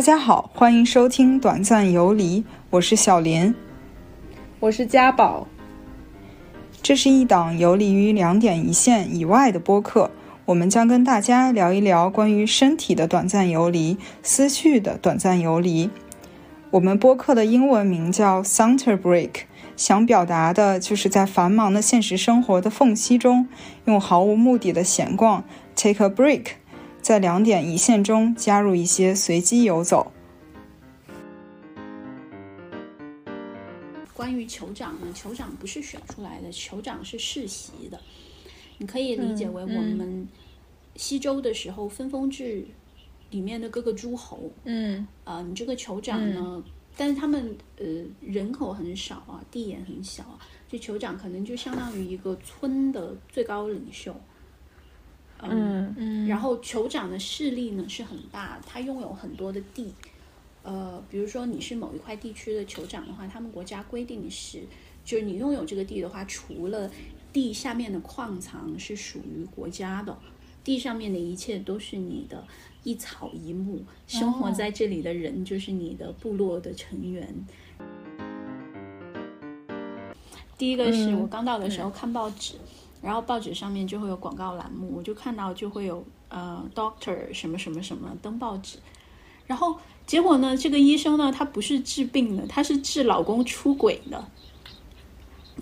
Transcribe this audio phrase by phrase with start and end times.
[0.00, 2.40] 大家好，欢迎收听《短暂游离》，
[2.70, 3.54] 我是小林，
[4.58, 5.46] 我是家宝。
[6.82, 10.10] 这是一档游离于两点一线以外的播客，
[10.46, 15.90] 我们将跟大家聊一聊关于身体的短暂游离、思绪的短暂游离。
[16.70, 19.42] 我们播客的英文名叫 Center Break，
[19.76, 23.46] 想表达的就是在繁忙的现实生活的缝隙中，
[23.84, 25.44] 用毫无目的的闲逛
[25.76, 26.59] take a break。
[27.00, 30.12] 在两点一线中加入一些随机游走。
[34.14, 37.98] 关于酋长呢，酋长不是选出来的，酋长是世袭的。
[38.78, 40.28] 你可以理解为我们
[40.96, 42.64] 西周的时候分封制
[43.30, 44.50] 里面的各个诸侯。
[44.64, 46.62] 嗯，啊，你这个酋长呢，
[46.96, 47.86] 但是他们呃
[48.20, 54.14] 人口很少啊，地也很小啊，这酋长可能就相当于一个村的最高领袖。
[55.48, 59.94] 嗯嗯，然后酋长的势力呢是很大，他拥有很多的地，
[60.62, 64.62] 呃，比如说你是某一块地区的酋长的话，他们国家规定是，
[65.04, 66.90] 就是你拥有这个地的话，除了
[67.32, 70.18] 地下面的矿藏是属于国家的，
[70.62, 72.44] 地上面的一切都是你的，
[72.82, 77.46] 一草一木，生活在这里的人就是你的部落的成员。
[80.58, 82.56] 第一个是我刚到的时候看报纸。
[83.02, 88.78] 然后报纸上面就会有广告栏目，我就看到就会有呃，doctor 什么什么什么登报纸，
[89.46, 94.24] 然后结果呢，这个医生呢，他不是治病的，他是治老公出轨的。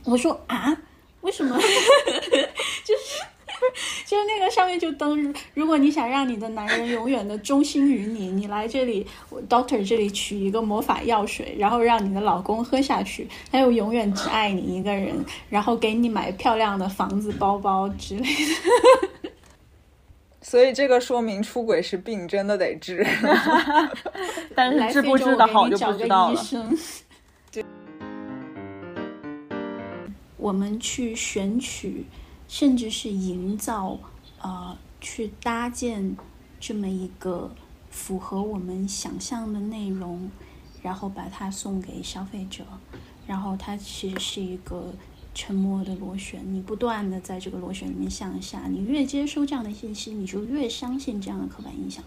[0.04, 0.76] 我说啊，
[1.20, 1.56] 为什么？
[2.84, 3.22] 就是。
[4.06, 9.06] 就是那个上面就登，如果你想让你的男人永远的忠心于你，你来这里
[9.48, 19.08] ，doctor 这里取一个魔法药水，然后让你的老公喝下去，他又永远只爱你一个人，然后给你买漂亮的房子、包包之类的。
[20.40, 23.06] 所以这个说明出轨是病，真的得治。
[24.54, 26.42] 但是治不治的好就不知道了。
[27.52, 27.62] 对，
[30.38, 32.06] 我们去选取。
[32.48, 33.98] 甚至是营造，
[34.40, 36.16] 呃，去搭建
[36.58, 37.54] 这么一个
[37.90, 40.30] 符合我们想象的内容，
[40.82, 42.64] 然后把它送给消费者，
[43.26, 44.94] 然后它其实是一个
[45.34, 52.02] 沉默的螺旋，你不断的在这个螺旋里面向下，你越接收这样的信息，你就越相信这样的刻板印象，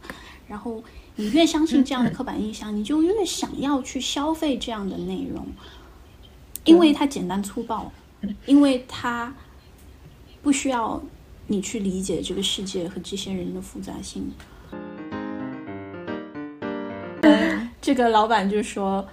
[0.48, 0.84] 然后
[1.18, 5.46] 你越相信这样的刻板印象，你就越想要去消费这样的内容，
[6.66, 7.92] 因为它简单粗暴，
[8.48, 9.32] 因为它。
[10.42, 11.00] 不需要
[11.48, 14.34] 你去理解这个世界和这些人的复杂性。
[17.80, 19.08] 这个老板就说：“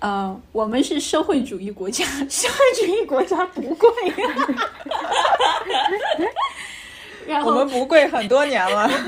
[0.00, 3.90] 呃，我们是社会主义国家，社会主义国家不贵。
[7.26, 8.90] 然后我们不贵很多年了。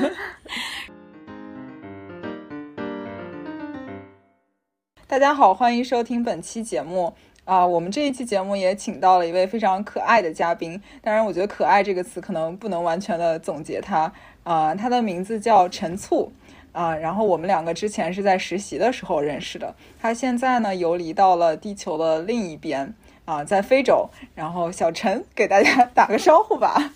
[5.07, 7.15] 大家好，欢迎收听本期节目。
[7.47, 10.83] 啊，我们这一期节目也请到了一位非常可爱的嘉宾。
[11.01, 14.13] 当然，我觉得“可爱”这个词可能不能完全的总结他。
[14.43, 16.33] 啊，他的名字叫陈醋。
[16.73, 19.77] 啊，然后我们两个之前是在实习的时候认识的。
[20.01, 22.93] 他现在呢游离到了地球的另一边，
[23.25, 24.11] 啊，在非洲。
[24.35, 26.95] 然后小陈给大家打个招呼吧。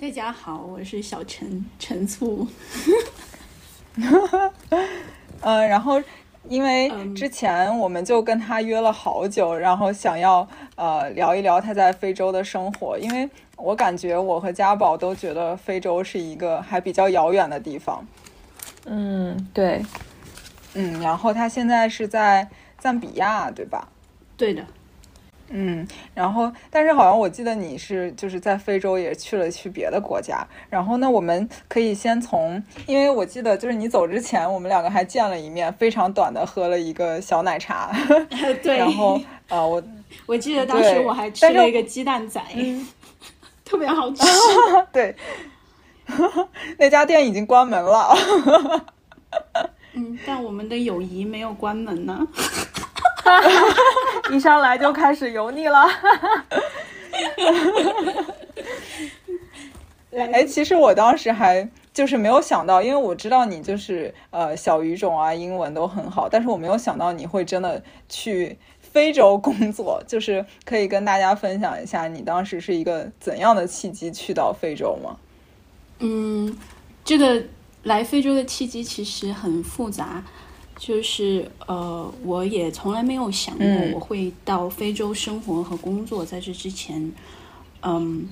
[0.00, 2.48] 大家好，我是小陈，陈醋。
[5.42, 6.02] 嗯， 然后。
[6.48, 18.06] 因为之前我们就跟他约了好久，然后想要呃聊一聊他在非洲的生活，因为我感觉我和家宝都觉得非洲是一个还比较遥远的地方。
[18.86, 19.80] 嗯，对，
[20.74, 22.48] 嗯，然后他现在是在
[22.78, 23.88] 赞比亚，对吧？
[24.36, 24.64] 对的。
[25.54, 37.92] 嗯，然后，但是好像我记得你是就是在非洲也去了去别的国家，然后呢，我们可以先从，因为我记得就是你走之前，我们两个还见了一面，非常短的喝了一个小奶茶。
[38.62, 38.78] 对。
[38.78, 39.82] 然后，呃，我
[40.26, 42.40] 我记得当时我还吃了一个鸡蛋仔，
[43.64, 44.22] 特别好 吃。
[44.90, 45.14] 对。
[46.78, 48.14] 那家店已经关门了。
[49.94, 52.26] 嗯，但我们的友谊没有关门呢。
[54.30, 55.84] 一上来就开始油腻了。
[60.32, 70.02] 哎，其实我当时还就是没有想到，因为我知道你就是呃小语种啊，英文都很好，但是我没有想到你会真的去非洲工作。
[70.06, 75.16] 就是可以跟大家分享一下，你当时是一个怎样的契机去到非洲吗？
[76.00, 76.56] 嗯，
[77.04, 77.42] 这个
[77.84, 80.22] 来非洲的契机其实很复杂。
[80.84, 86.24] 就是呃，我也从来没有想过我会到非洲生活和工作。
[86.24, 87.12] 在这之前，
[87.82, 88.28] 嗯，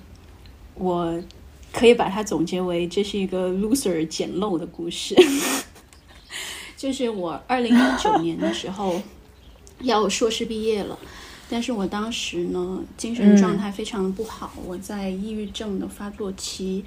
[0.75, 1.23] 我
[1.71, 5.15] 可以把它总结为这是一个 loser 捡漏的故事。
[6.77, 9.01] 就是我二零一九年的时候
[9.83, 10.99] 要硕士毕业了，
[11.49, 16.85] 但是我当时呢精神状态非常的不好，我在抑郁症的发作期，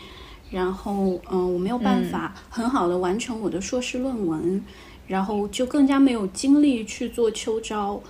[0.52, 4.62] 然后嗯我没有办法很好的完成我的硕士论文，
[5.08, 8.02] 然后就更加没有精力去做秋招。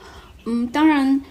[0.45, 1.21] 嗯，当然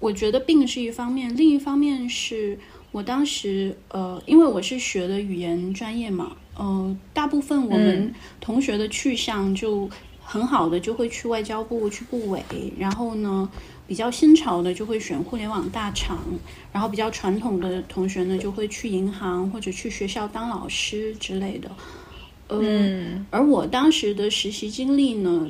[0.00, 2.58] 我觉得病是一方面，另一方面是
[2.92, 6.36] 我当时呃因为我是学的语言专业嘛。
[6.56, 9.88] 呃，大部分我们同学的去向就
[10.20, 12.42] 很好的就会去外交部去部委，
[12.76, 13.48] 然后呢，
[13.86, 16.18] 比较新潮的就会选互联网大厂，
[16.72, 21.70] 然后比较传统的同学呢就会去银行或者去学校当老师之类的。
[22.48, 25.48] 嗯，而我当时的实习经历呢，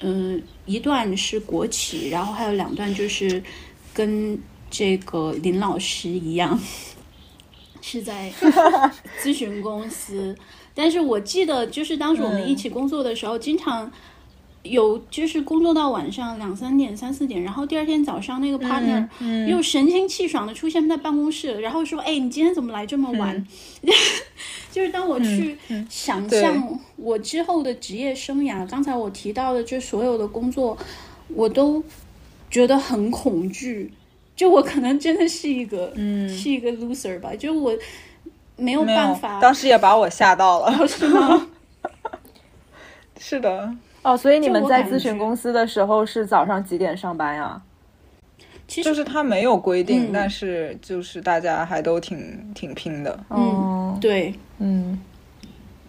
[0.00, 3.42] 嗯，一段是国企，然后还有两段就是
[3.94, 4.38] 跟
[4.70, 6.58] 这个林老师一样。
[7.84, 8.32] 是在
[9.20, 10.36] 咨询公司，
[10.72, 13.90] 但是我记得就是当时我们一起工作的时候，经常
[14.62, 19.06] 有就是工作到晚上两三点、三四点，然后第二天早上那个 partner
[19.46, 23.44] 又神清气爽的出现在办公室，然后说：“哎，你今天怎么来这么晚？”
[24.70, 25.58] 就是当我去
[25.90, 30.78] 想象我之后的职业生涯，刚才我提到的这所有的工作，
[31.28, 31.82] 我都
[32.50, 33.92] 觉得很恐惧。
[34.34, 37.34] 就我可能真的是一个，嗯，是一个 loser 吧。
[37.34, 37.76] 就我
[38.56, 41.48] 没有办法，当时也把我吓到了， 是吗？
[43.18, 43.74] 是的。
[44.02, 47.62] 哦，所以你们在咨询公司的时候是早上几点上班呀？
[48.66, 53.24] 其实就是他没有规定，但是就是大家还都挺挺拼的。
[53.30, 54.98] 嗯，对，嗯，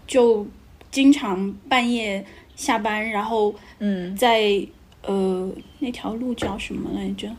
[0.06, 0.46] 就
[0.92, 2.26] 经常半夜
[2.56, 4.66] 下班，然后嗯，在
[5.04, 5.50] 呃
[5.80, 7.30] 那条路叫什么来着？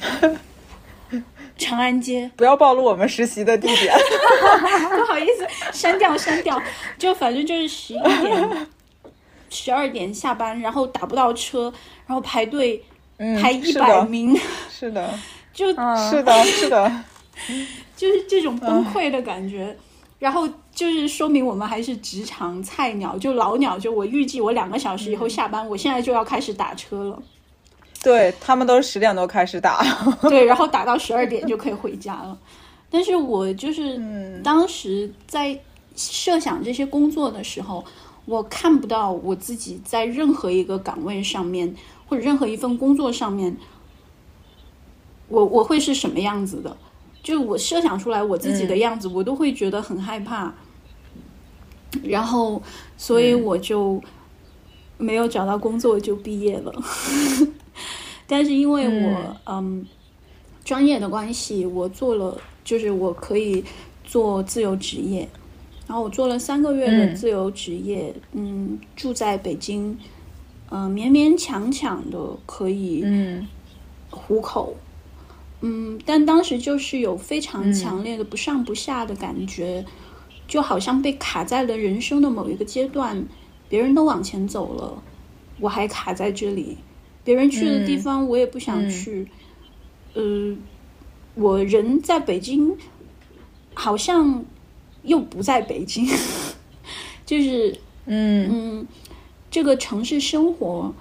[1.56, 3.94] 长安街，不要暴露我们实习的地点。
[4.96, 6.60] 不好意思，删掉删掉。
[6.98, 8.66] 就反正就是十一点、
[9.52, 11.72] 十二点下班，然后打不到车，
[12.06, 12.82] 然后排队
[13.40, 14.36] 排一百名。
[14.70, 15.14] 是的，
[15.52, 15.96] 就是的，
[16.44, 16.92] 是的，
[17.94, 19.76] 就是这种崩溃的感觉。
[20.18, 23.78] 然后就是说明我们还是职场菜鸟，就老鸟。
[23.78, 27.22] 就我预计我两个小时以后下班，我现在就要开始打车了。
[28.02, 29.84] 对他们都是十点多开始打，
[30.22, 32.36] 对，然后打到十二点就可以回家了。
[32.90, 34.00] 但是我就是
[34.42, 35.58] 当时在
[35.96, 37.84] 设想这些工作的时候，
[38.24, 41.74] 我看不到我自己在任何一个岗位上面
[42.06, 43.56] 或者任何一份工作上面，
[45.28, 46.76] 我我会是什么样子的？
[47.22, 50.52] 就我设想出来我自己的样子，我都会觉得很害怕。
[52.02, 52.62] 然后，
[52.96, 54.02] 所以我就
[54.98, 56.72] 没有找到工作就毕业了。
[58.26, 59.86] 但是因为我嗯
[60.64, 63.64] 专业的关系，我做了就是我可以
[64.04, 65.28] 做自由职业，
[65.86, 69.98] 然后我做了三个月的自由职业，嗯，住在北京，
[70.70, 73.46] 嗯，勉勉强强的可以嗯。
[74.14, 74.76] 糊口，
[75.62, 79.82] 嗯，但当时就是有非常强烈的不上不下的感觉，
[80.46, 83.24] 就好像被卡在了人生的某一个阶段，
[83.70, 85.02] 别人都往前走了，
[85.60, 86.76] 我还卡在这里。
[87.24, 89.26] 别人去的地方我也不想去，
[90.12, 90.54] 呃，
[91.34, 92.76] 我人在北京，
[93.72, 94.44] 好像
[95.02, 96.06] 又不在北京，
[97.26, 98.86] 就是嗯嗯，
[99.50, 100.94] 这个城市生活，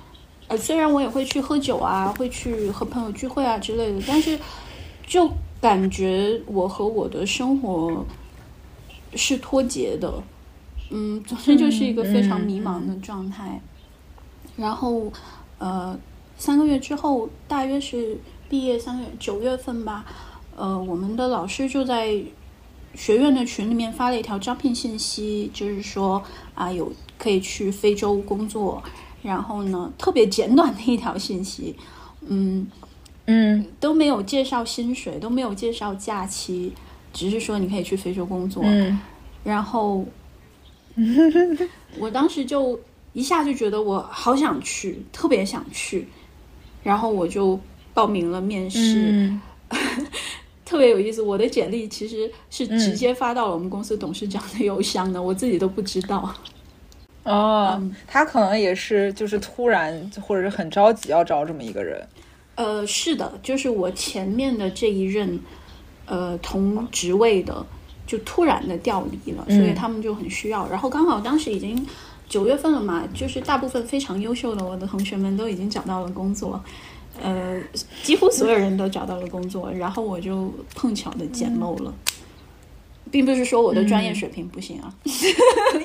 [0.47, 4.39] 呃，虽然我也会去喝酒啊，会去和朋友聚会啊之类的，但是
[5.05, 5.29] 就
[5.59, 8.05] 感觉我和我的生活
[9.15, 10.23] 是脱节的，
[10.89, 13.61] 嗯，总之就是一个非常迷茫的状态，
[14.55, 15.11] 然后
[15.57, 15.99] 呃。
[16.37, 18.17] 三个月之后，大约是
[18.49, 20.03] 毕业三个月，九月份吧。
[20.55, 22.19] 呃，我们的老师就在
[22.95, 26.21] 学院的群里面发了一条招聘信息，就是说
[26.53, 28.81] 啊，有可以去非洲工作。
[29.23, 31.75] 然后呢，特别简短的一条信息，
[32.27, 32.67] 嗯
[33.25, 36.73] 嗯，都没有介绍薪水，都没有介绍假期，
[37.13, 38.63] 只是说你可以去非洲工作。
[39.43, 40.03] 然后，
[41.99, 42.79] 我当时就
[43.13, 46.07] 一下就觉得我好想去，特别想去。
[46.83, 47.59] 然后我就
[47.93, 49.31] 报名了面试，
[50.71, 51.21] 特别有意思。
[51.21, 56.33] 我的简历其实是直接发到了我们公司董事长的邮箱的，我自己都不知道。
[57.23, 62.01] 哦，他可能也是就是突然或者是很着急要招这么一个人。
[62.55, 65.37] 呃，是的，就是我前面的这一任，
[66.05, 67.65] 呃，同职位的
[68.07, 70.65] 就突然的调离了，所以他们就很需要。
[70.69, 71.85] 然后刚好当时已经。
[72.29, 76.63] 九月份了嘛，就是大部分非常优秀的我的同学们都已经找到了工作，
[77.19, 77.59] 呃，
[78.03, 81.93] 几乎所有人都找到了工作，然后我就碰巧的捡漏了。
[83.09, 84.87] 并不是说我的专业水平不行啊，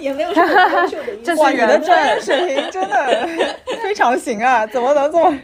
[0.01, 1.35] 也没有什么优秀的意思。
[1.35, 3.29] 哇，你的专业水平真的
[3.83, 5.39] 非常行啊，怎么能这么？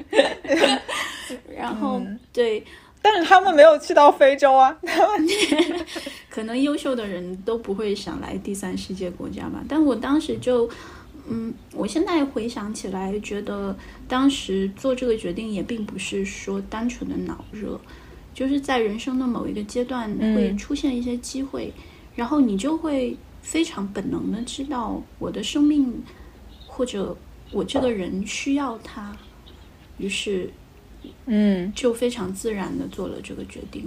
[1.58, 2.00] 然后
[2.32, 2.62] 对，
[3.00, 4.78] 但是他们没有去到非洲啊。
[6.30, 9.60] 可能优秀的人都不会想来第三世界国家吧。
[9.68, 10.70] 但我当时就，
[11.28, 13.76] 嗯，我现在回想起来，觉得
[14.08, 17.80] 当时做这个决定也并不是说单纯的脑热。
[18.34, 21.70] 就是在人生的某一个阶段会出现一些机会，
[22.16, 26.02] 然后你就会非常本能的知道我的生命
[26.66, 27.14] 或者
[27.50, 29.14] 我这个人需要他，
[29.98, 30.50] 于是，
[31.26, 33.86] 嗯，就非常自然的做了这个决定。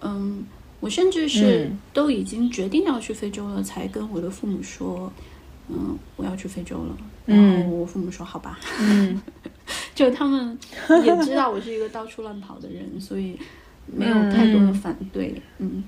[0.00, 0.46] 嗯，
[0.80, 5.22] 我甚至是都已经决定要去非洲了，才跟我的父母说，嗯，
[6.16, 6.96] 我要去非洲了。
[7.26, 9.20] 然后我父母说好吧，嗯，
[9.94, 10.58] 就他们
[11.04, 13.38] 也知道我是一个到处乱跑的人，所以。
[13.86, 15.84] 没有太多的反对，嗯，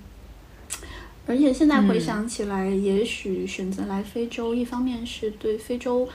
[1.27, 6.07] 而且现在回想起来，也许选择来非洲，一方面是对非洲，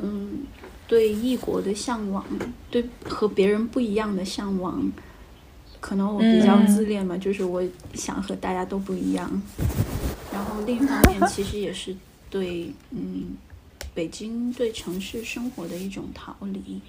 [0.00, 0.40] 嗯，
[0.88, 2.26] 对异国的向往，
[2.68, 4.90] 对和别人不一样的向往，
[5.78, 7.62] 可能我比较自恋嘛，就是我
[7.94, 9.30] 想和大家都不一样。
[10.32, 11.94] 然后另一方面，其实也是
[12.30, 13.36] 对，嗯，
[13.92, 16.80] 北京对城市生活的一种逃离。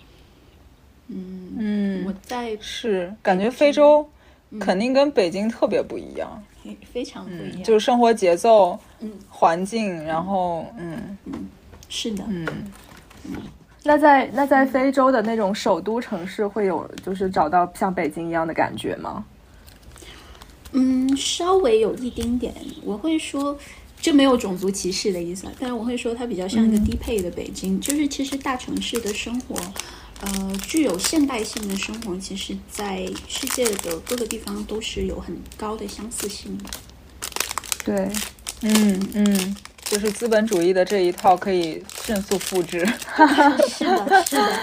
[1.08, 4.08] 嗯嗯，我在是感觉非洲。
[4.60, 6.44] 肯定跟北京特别不一样，
[6.92, 11.48] 非常不一样，就是生活节奏、嗯环境，然后，嗯嗯，
[11.88, 12.46] 是的，嗯
[13.30, 13.38] 嗯。
[13.82, 19.24] 那在那在非洲的那种首都城市，会有就是找到像北京一样的感觉吗？
[20.74, 22.54] 嗯，稍微有一丁点。
[22.84, 23.58] 我会说，
[24.02, 29.56] 这没有种族歧视的意思，但是我会说它比较像一个低配的北京，就是其实大城市的生活。
[30.24, 36.70] 呃，具有现代性的生活，其实，在世界的各个地方都是有很高的相似性的。
[37.84, 38.08] 对，
[38.62, 42.86] 嗯嗯，就是资本主义的这一套可以迅速复制。
[43.68, 44.60] 是的，是的，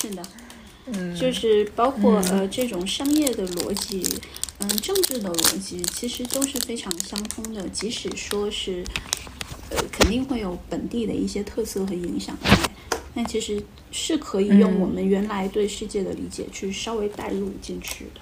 [0.00, 0.22] 是的，
[0.92, 4.02] 嗯，就是包括呃这种商业的逻辑，
[4.60, 7.68] 嗯，政治的逻辑，其实都是非常相通的。
[7.68, 8.84] 即使说是，
[9.70, 12.50] 呃，肯定会有本地的一些特色和影响在，
[13.14, 13.62] 但其实。
[13.92, 18.20] 是可以用我们原来对世界的理解去稍微带入进去的。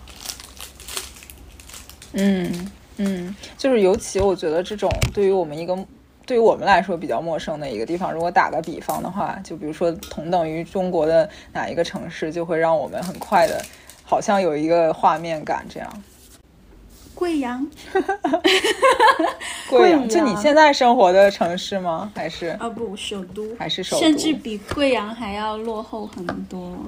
[2.13, 5.77] 嗯嗯，就是尤其我觉得这种对于我们一个
[6.25, 13.63] 对于我们来说比较陌生的一个地方，如果打个比方的话，就比如说同等于中国的哪一个城市，就会让我们很快的，
[14.03, 16.03] 好像有一个画面感这样。
[17.19, 17.69] 贵阳，
[19.69, 22.13] 贵阳，就你现在生活的城市吗？
[22.15, 22.47] 还是？
[22.61, 23.57] 啊不，首都。
[23.59, 26.79] 还是首都，甚至比贵阳还要落后很多。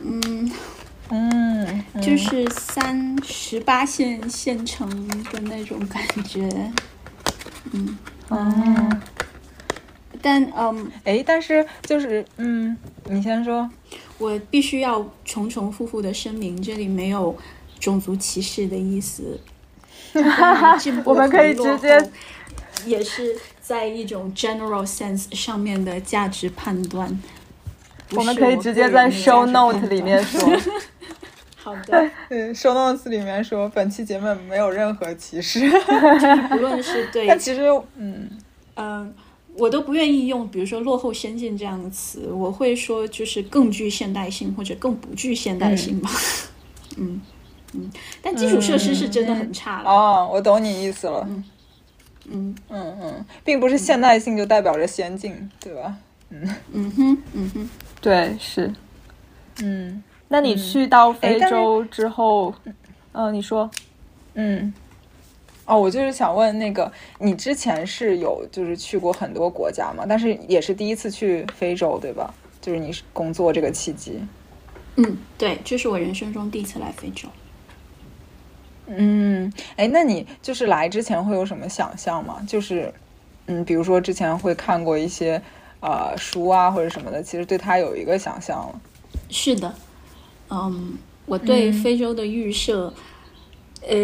[0.00, 0.50] 嗯。
[1.10, 4.88] 嗯，就是三十八线县城
[5.32, 6.48] 的那种感觉。
[7.70, 7.96] 嗯。
[8.28, 8.90] 哦，
[10.20, 13.70] 但嗯，哎，但是就是嗯，你先说，
[14.18, 17.34] 我必须要重重复复的声明，这里没有
[17.78, 19.40] 种族歧视的意思。
[21.04, 22.10] 我们可以直接，
[22.86, 27.18] 也是在一种 general sense 上面的价值判断。
[28.12, 30.40] 我们可以直接在 show note 里面说。
[31.56, 35.68] 好的， 嗯，show notes 里面说本期节目没有任何歧视，
[36.48, 37.26] 不论是对。
[37.26, 37.60] 但其实，
[37.96, 38.30] 嗯
[38.76, 39.14] 嗯，
[39.54, 46.08] 我都不愿意用，比如说落后先进这样的词，我会说就是更具现代性或者更不具现代性吧。
[46.96, 47.06] 嗯。
[47.06, 47.20] 嗯，
[48.22, 49.90] 但基础设施是真的很差了。
[49.90, 51.26] 哦，我懂你意思了。
[51.28, 51.44] 嗯
[52.30, 55.96] 嗯嗯嗯，并不是现代性就代表着先进，对吧？
[56.30, 57.70] 嗯嗯哼嗯哼，
[58.02, 58.70] 对是。
[59.62, 62.54] 嗯，那你去到非洲之后，
[63.12, 63.70] 嗯，你说，
[64.34, 64.72] 嗯，
[65.64, 70.04] 哦，我就是想问那个，你之前是有就是去过很多国家嘛？
[70.06, 72.34] 但是也是第一次去非洲，对吧？
[72.60, 74.20] 就是你工作这个契机。
[74.96, 77.26] 嗯，对，这是我人生中第一次来非洲。
[78.90, 82.42] 嗯，哎，那你就是来之前会有什么想象吗？
[82.48, 82.92] 就是，
[83.46, 85.42] 嗯，比如说之前会看过一些
[85.80, 88.80] 呃书啊或者什么的，其实对他有一个想象了。
[89.28, 89.74] 是的，
[90.48, 92.94] 嗯，我对非洲的预设，
[93.86, 93.96] 呃，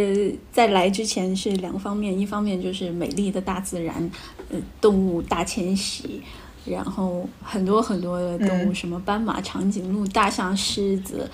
[0.52, 4.10] 在来之前是两方面，一方面就是美丽的大自然，
[4.50, 6.22] 呃，动物大迁徙，
[6.66, 11.30] 然后很多很多的动物，什么斑马、长颈鹿、大象、狮子、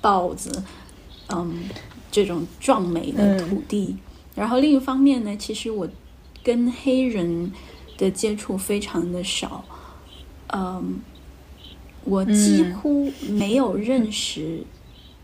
[0.00, 0.50] 豹子，
[1.28, 1.64] 嗯。
[2.14, 3.96] 这种壮美的土地，
[4.36, 5.88] 然后另一方面呢，其实我
[6.44, 7.50] 跟黑人
[7.98, 9.64] 的接触非常的少，
[10.52, 11.00] 嗯，
[12.04, 14.62] 我几乎没有认识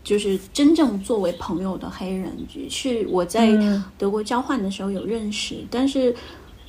[0.03, 2.29] 就是真正作为朋友的黑人，
[2.69, 3.57] 是我在
[3.97, 6.13] 德国交换的时候有认识，但是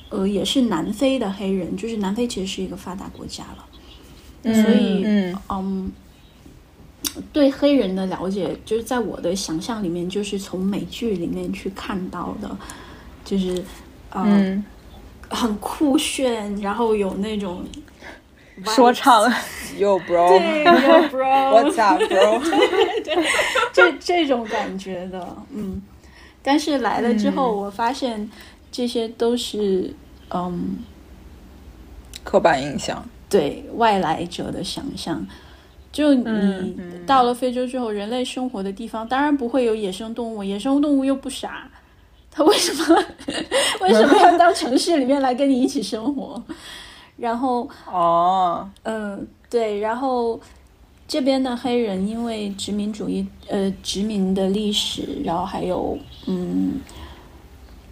[0.07, 5.91] 呃也是南非的黑人，就是南非其实是一个发达国家了，所以嗯，
[7.31, 12.49] 对黑人的了解，就是在我的想象里面，就是从美剧里面去看到的，
[13.23, 13.63] 就是
[14.13, 14.63] 嗯
[15.29, 17.65] 很酷炫，然后有那种。
[18.67, 19.23] 说唱
[19.79, 22.39] ，Yo bro， 对，Yo bro，What's up bro？
[23.03, 23.25] 对，
[23.73, 25.81] 这这种感觉的，嗯。
[26.43, 28.29] 但是来了之后，我发现
[28.71, 29.95] 这些都是
[30.29, 30.77] 嗯，
[32.23, 35.25] 刻板印象，对外来者的想象。
[35.93, 41.69] 就你到了非洲之后，人类生活的地方当然不会有野生动物，野生动物又不傻，
[42.31, 43.03] 它为什么
[43.81, 46.41] 为什么要到城市里面来跟你一起生活？
[47.15, 50.39] 然后哦，嗯，对，然后
[51.07, 55.95] 这边的黑人因为殖民主义，呃，殖民的历史，然后还有
[56.25, 56.81] 嗯，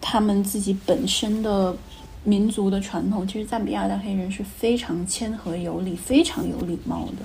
[0.00, 1.72] 他们自己本身的
[2.24, 7.24] 民族的传统，其实赞比亚的黑人是非常谦和有礼、非常有礼貌的。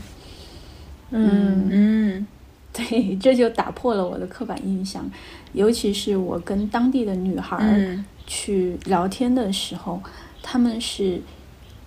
[1.12, 1.68] 嗯。
[1.72, 2.28] 嗯，
[2.74, 5.10] 对，这就打破了我的刻板印象，
[5.54, 10.02] 尤其是我跟当地的女孩去聊天的时候，
[10.42, 11.22] 他们是。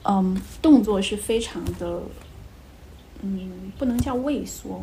[0.02, 2.00] 嗯，动作是非常的，
[3.20, 4.82] 嗯，不能叫畏缩，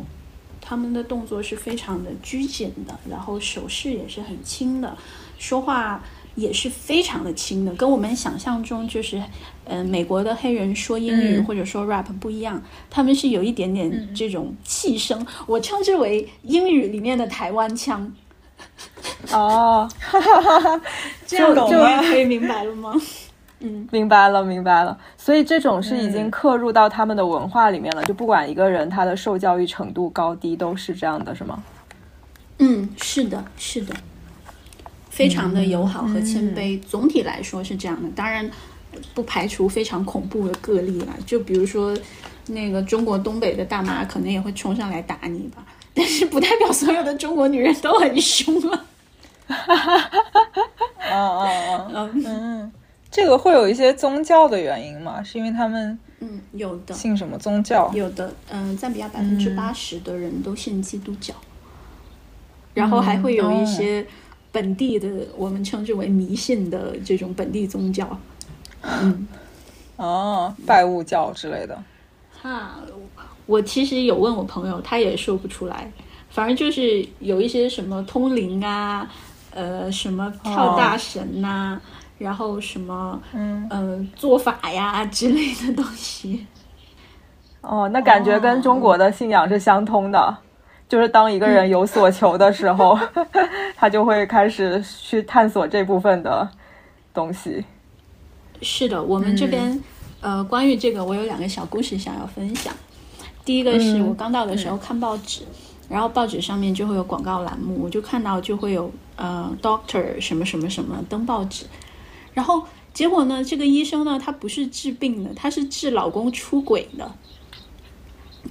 [0.60, 4.96] 他们的动作是非常的拘谨的，然后手势也是很轻的，
[5.36, 6.04] 说话
[6.36, 9.20] 也是非常的轻的，跟我们想象中就是，
[9.68, 12.60] 嗯，美国的黑人说英语或者说 rap 不一样，
[12.90, 18.12] 他们是有一点点这种气声，我称之为英语里面的台湾腔。
[19.30, 19.88] 哦，
[21.26, 22.92] 这样终于可以明白了吗？
[23.60, 24.96] 嗯，明白了，明白了。
[25.16, 31.62] 所以这种是已经刻入到他们的文化里面了，就不管一个人他的受教育程度高低，都是这样的，是吗？
[32.58, 33.94] 嗯，是的，是的，
[35.10, 36.80] 非常的友好和谦卑。
[36.82, 38.48] 总体来说是这样的，当然
[39.14, 41.14] 不排除非常恐怖的个例了。
[41.26, 41.96] 就比如说
[42.46, 45.64] 那个中国东北的大妈，可能也会冲上来打你吧。
[45.94, 48.84] 但是不代表所有的中国女人都很凶啊。
[49.46, 50.62] 哈哈哈哈哈！
[51.10, 52.72] 嗯嗯嗯嗯。
[53.10, 55.22] 这个会有一些宗教的原因吗？
[55.22, 57.90] 是因为他们嗯有的信什么宗教？
[57.94, 61.34] 有的嗯，赞比亚百分之八十的人都信基督教，
[62.74, 64.06] 然后还会有一些
[64.52, 68.06] 本地的我们称之为迷信的这种本地宗教，
[68.82, 69.26] 嗯
[69.96, 71.76] 哦，拜物教之类的。
[72.40, 72.76] 哈，
[73.46, 75.90] 我其实有问我朋友，他也说不出来，
[76.30, 79.08] 反正就是有一些什么通灵啊，
[79.52, 81.80] 呃，什么跳大神呐。
[82.18, 86.44] 然后什么，嗯嗯，做法呀之类的东西。
[87.60, 90.36] 哦，那感觉跟中国的信仰是相通的，
[90.88, 92.98] 就是当一个人有所求的时候，
[93.78, 96.48] 他就会开始去探索这部分的
[97.14, 97.64] 东西。
[98.62, 99.82] 是的，我们这边
[100.20, 102.74] 呃，关于这个，我有两个小故事想要分享。
[103.44, 105.42] 第一个是我刚到的时候看报纸，
[105.88, 111.64] 然后报纸上面就会有广告栏目，我就看到就会有呃，doctor 什么什么什么登报纸。
[112.34, 113.42] 然后结果呢？
[113.42, 117.10] 这个医生呢，他不是治病的，他是治老公出轨的。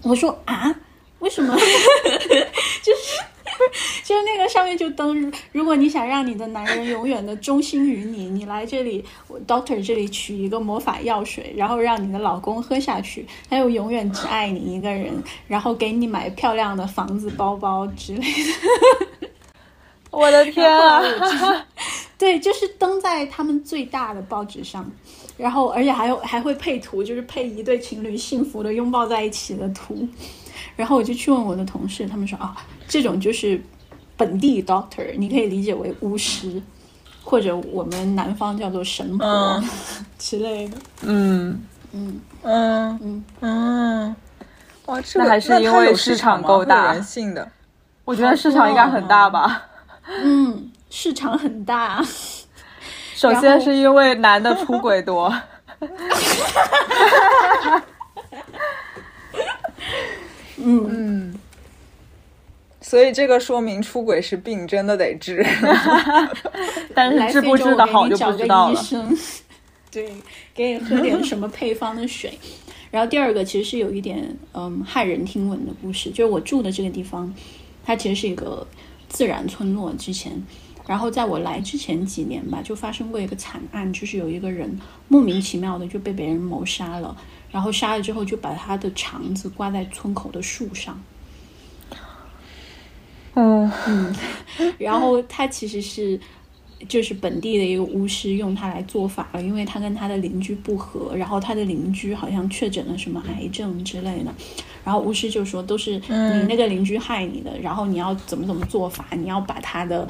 [0.02, 0.74] 我说啊，
[1.20, 1.56] 为什么？
[2.84, 3.22] 就是
[4.04, 9.04] 就是那个上面就登，如果你想让你的男人永远的忠心于你，你来这里
[9.46, 15.12] ，doctor 这里取一个魔法药水，然后让你的老公喝下去，他又永远只爱你一个人，
[15.48, 19.08] 然后给你买漂亮的房子、包包之类的。
[20.10, 21.02] 我的天啊！
[22.18, 24.90] 对，就是登在他们最大的报纸上，
[25.38, 30.08] 然后而且还有还会配图，就是配一对情侣幸福的拥抱在一起的图。
[30.76, 32.56] 然后我就去问我的同事，他们说啊，
[32.88, 33.62] 这种就是
[34.16, 36.62] 本地 doctor，你可以理解为巫师，
[37.24, 39.64] 或者我们南方叫做神婆
[40.20, 40.78] 之类的。
[41.02, 41.62] 嗯
[41.94, 44.16] 嗯嗯嗯嗯，
[44.86, 47.48] 哇，这还是因为市场够大，人性的。
[48.06, 49.64] 我觉得市场应该很大吧。
[50.08, 52.04] 嗯，市场很大。
[53.16, 55.34] 首先是因为男的出轨多。
[60.58, 61.36] 嗯嗯，
[62.82, 65.46] 所以这个说明出轨是病，真的得治。
[66.94, 68.84] 但是治不治的好就不知道了。
[69.92, 70.12] 对，
[70.54, 72.38] 给你喝点什么配方的水。
[72.92, 77.34] 然后第二个其实是有一点嗯骇人听闻的故事，就是我住的这个地方，
[77.86, 78.66] 它其实是一个。
[79.10, 80.34] 自然村落之前，
[80.86, 87.16] 然后在我来之前几年吧，就发生过一个惨案，就是有一个人莫名其妙的就被别人谋杀了，
[87.52, 91.02] 然后杀了之后就把他的肠子挂在村口的树上。
[93.36, 93.72] 嗯。
[93.88, 94.16] 嗯，
[94.80, 96.20] 然后他其实是
[96.88, 104.34] 就是本地的一个巫师，用它来做法了，因为他跟他的邻居不和，然后他的邻居好像确诊了什么癌症之类的，
[104.86, 110.08] 然后巫师就说都是你那个邻居害你的，然后你要怎么怎么做法，你要把他的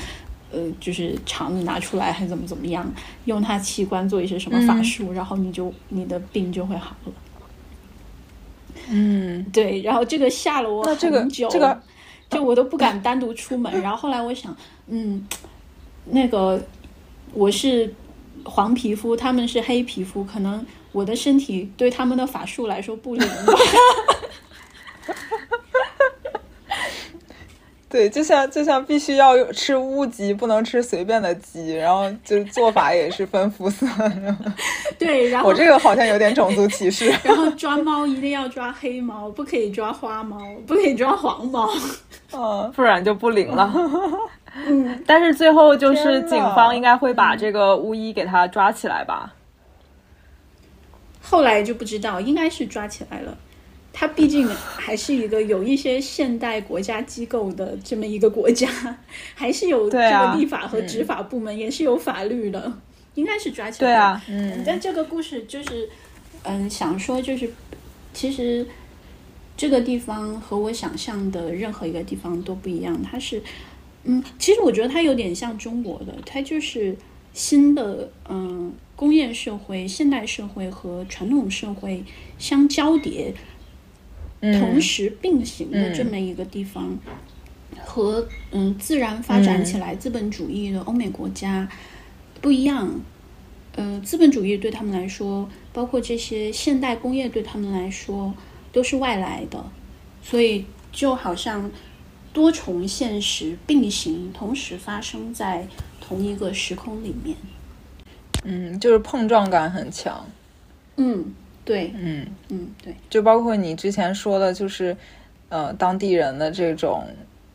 [0.52, 2.86] 呃就是肠子拿出来，还怎么怎么样，
[3.26, 7.12] 用他器官做一些什么法术，然后你就你的病就会好了。
[8.90, 11.82] 嗯，对，然后这个吓了我那这个很久，这个
[12.30, 13.82] 就我都不敢单独出门。
[13.82, 14.56] 然后后来我想，
[14.88, 15.28] 嗯，
[16.06, 16.62] 那个
[17.34, 17.94] 我是
[18.46, 23.28] 黄皮肤，他们是黑皮肤，可能我的身体对他们的法术来说不灵
[27.98, 33.88] 对，就像就像必须要吃乌鸡，不能吃随便的鸡，然后就是做法也是分肤色。
[35.00, 37.12] 对，然后我这个好像有点种族歧视。
[37.26, 41.68] 然后抓猫一定要抓黑猫，不可以抓花猫，不可以抓黄猫。
[42.34, 43.74] 嗯，不然就不灵了。
[44.68, 49.34] 嗯，但是最后就是警方应该会把这个巫医给他抓起来吧？
[51.24, 53.36] 后来就不知道，应该是抓起来了。
[54.00, 58.70] 它毕竟还是一个有一些现代国家机构的这么一个国家，
[59.34, 62.72] 还是有这个立法和执法部门，也是有法律的，
[63.16, 63.90] 应该是抓起来。
[63.90, 65.90] 对啊，嗯，但这个故事就是，
[66.44, 67.52] 嗯，想说就是，
[68.14, 68.68] 其实
[69.58, 73.02] 这个地方和我想象的任何一个地方都不一样。
[73.02, 73.42] 它是，
[74.04, 76.96] 嗯，其实我觉得它有点像中国的，它就是
[77.34, 82.04] 新的，嗯，工业社会、现代社会和传统社会
[82.38, 83.34] 相交叠，
[84.42, 86.98] 同时并行的这么一个地方。
[87.86, 91.68] 和嗯自然发展起来资本主义的欧美国家
[92.42, 93.00] 不一样，
[93.76, 98.34] 呃，资本主义对他们来说，包括这些现代工业对他们来说，
[98.72, 99.64] 都是外来的，
[100.24, 101.70] 所以就好像
[102.34, 105.68] 多重现实并行，同时发生在
[106.02, 107.38] 同一个时空里面。
[108.44, 110.26] 嗯，就是碰撞感很强。
[110.96, 111.34] 嗯，
[111.68, 114.96] 对，嗯，嗯，对，就包括你之前说的，就是
[115.50, 117.04] 呃当地人的这种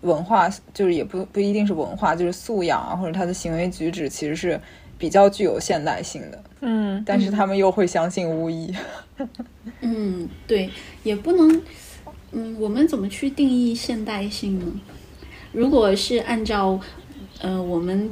[0.02, 4.60] 文化，就是也不不一定是文化，就是素养啊，或者他的行为举止，其实是
[4.98, 6.44] 比较具有现代性的。
[6.60, 8.72] 嗯，但是他们又会相信巫医。
[9.80, 10.68] 嗯，对，
[11.02, 11.62] 也不能，
[12.32, 14.66] 嗯，我们怎么去定义现代性呢？
[15.52, 16.78] 如果是按照，
[17.40, 18.10] 呃，我们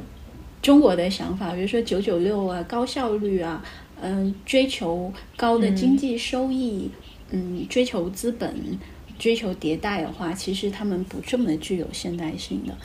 [0.61, 3.63] 中国的想法，比如说九九六啊，高效率啊，
[4.01, 6.89] 嗯、追求高的经济收益，
[7.29, 8.79] 嗯，追求资本，
[9.19, 12.75] 追求迭代的话，其实他们不这么具有现代性的。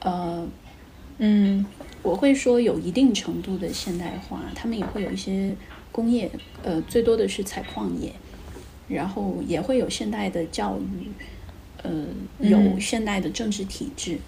[0.00, 0.46] 呃，
[1.18, 1.64] 嗯
[2.02, 5.56] 我会说有一定程度的现代化，他们也会有一些
[5.90, 6.30] 工业，
[6.62, 8.12] 呃，最多的是采矿业，
[8.88, 11.08] 然后也会有现代的教育，
[11.82, 11.90] 呃，
[12.40, 14.18] 有嗯现代的政治体制，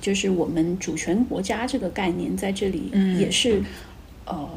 [0.00, 3.62] 就是我们主权国家这个概念在这里嗯也是、
[4.24, 4.48] 呃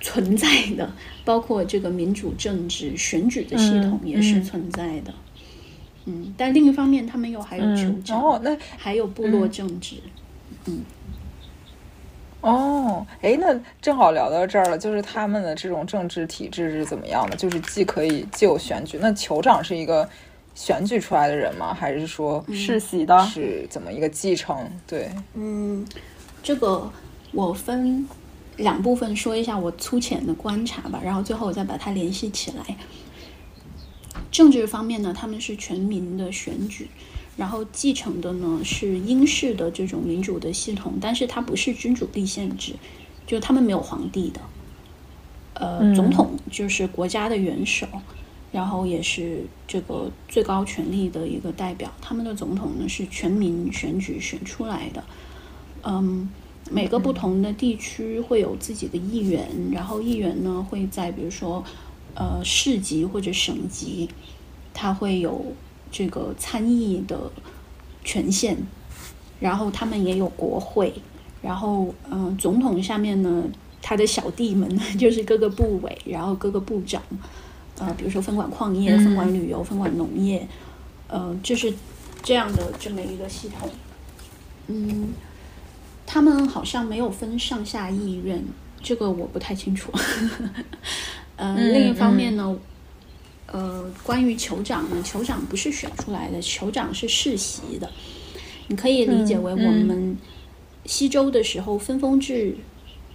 [0.00, 0.90] 存在的，
[1.24, 5.12] 包括这个民主政治选举的系统也是嗯存在的。
[6.06, 9.96] 嗯，但另一方面，他们又还有酋嗯，长，哦，那还有部落政治。
[10.66, 10.82] 嗯
[12.40, 17.36] 哦，哎，那正好聊到这儿了，就是他们的这种政治体制是怎么样的？
[17.36, 20.08] 就是既可以既有选举，那酋长是一个
[20.54, 21.74] 选举出来的人吗？
[21.74, 24.66] 还是说世袭的，是怎么一个继承？
[24.86, 25.86] 对，嗯，
[26.42, 26.90] 这个
[27.32, 28.08] 我分
[28.60, 32.76] 两部分说一下我粗浅的观察吧，然后最后我再把它联系起来。
[34.30, 36.88] 政治方面呢，他们是全民的选举，
[37.36, 42.74] 然后继承的呢是英式的这种民主的系统，但是它不是君主立宪制，
[43.26, 44.40] 就他们没有皇帝的，
[45.54, 47.86] 呃，总统就是国家的元首，
[48.52, 51.90] 然后也是这个最高权力的一个代表。
[52.00, 55.04] 他们的总统呢是全民选举选出来的，
[55.82, 56.30] 嗯，
[56.72, 61.64] 每个不同的地区会有自己的议员，然后议员呢会在比如说
[62.14, 64.08] 呃市级或者省级，
[64.72, 65.52] 他会有
[65.90, 67.30] 这个参议的
[68.04, 68.56] 权限，
[69.40, 70.94] 然后他们也有国会，
[71.42, 73.44] 然后嗯、总统下面呢
[73.82, 77.02] 他的小弟们 就是各个部委，然后各个部长，
[77.78, 80.46] 呃，比如说分管矿业、分管旅游、分管农业，
[81.08, 81.74] 呃，就是
[82.22, 83.68] 这样的这么一个系统。
[84.68, 85.08] 嗯，
[86.12, 88.42] 他们好像没有分上下议院，
[88.82, 89.92] 这个我不太清楚。
[91.36, 92.58] 呃，嗯另一方面呢，
[93.46, 97.88] 呃，关于酋长呢，酋长不是选出来的，酋长是世袭的。
[98.66, 100.18] 你可以理解为我们
[100.84, 102.56] 西周的时候分封制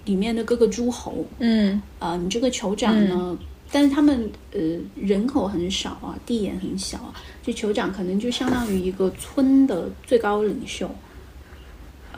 [0.06, 1.82] 里面的各个诸侯，嗯。
[2.00, 3.38] 啊，你这个酋长呢，
[3.74, 4.62] 但是他们呃
[4.96, 10.90] 人口很少啊，地也很小啊，这酋长可能就相当于一个村的最高领袖，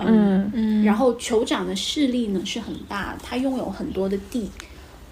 [0.05, 4.49] 嗯嗯然后酋长的势力呢是很大，他拥有很多的地。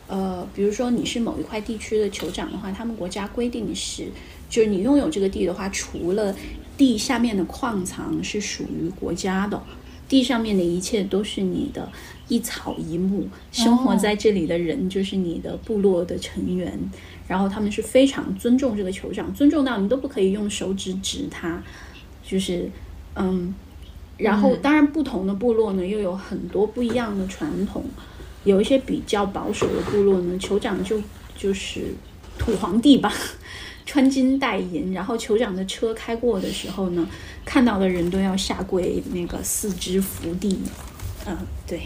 [0.07, 4.05] 呃，比如说你是某一块地区的酋长的话，他们国家规定是，
[4.47, 6.35] 就是你拥有这个地的话，除了
[6.77, 9.59] 地下面的矿藏是属于国家的，
[10.07, 11.91] 地上面的一切都是你的，
[12.27, 16.79] 一草一木，生活在这里的人就是你的部落的成员。
[17.27, 21.63] 然后他们是非常尊重这个酋长，尊重到你都不可以用手指指他，
[22.23, 22.69] 就是
[23.15, 23.55] 嗯。
[24.17, 27.83] 然后，当然，不同的部落呢，又有很多不一样的传统。
[28.43, 31.01] 有一些比较保守的部落呢，酋长就
[31.35, 31.93] 就是
[32.37, 33.11] 土皇帝吧，
[33.85, 37.07] 穿金戴银，然后酋长的车开过的时候呢，
[37.43, 40.59] 看到的人都要下跪，那个四肢伏地。
[41.27, 41.81] 嗯，对，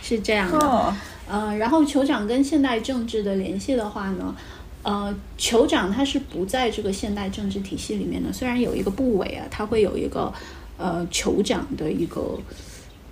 [0.00, 0.58] 是这样的。
[0.58, 0.94] 哦
[1.28, 4.34] 呃，然后酋长跟现代政治的联系的话呢，
[4.82, 10.32] 呃，酋长他是不在这个现代政治体系里面的，虽然有一个部委啊，他会有一个
[10.80, 12.38] 呃酋长的一个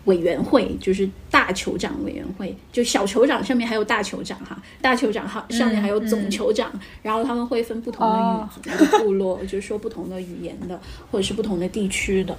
[0.07, 12.37] 委员会，就是大酋长委员会，就小酋长上面还有大酋长哈，大酋长哈上面还有总酋长，然后他们会分不同的语族的部落，就是说不同的语言的，或者是不同的地区的，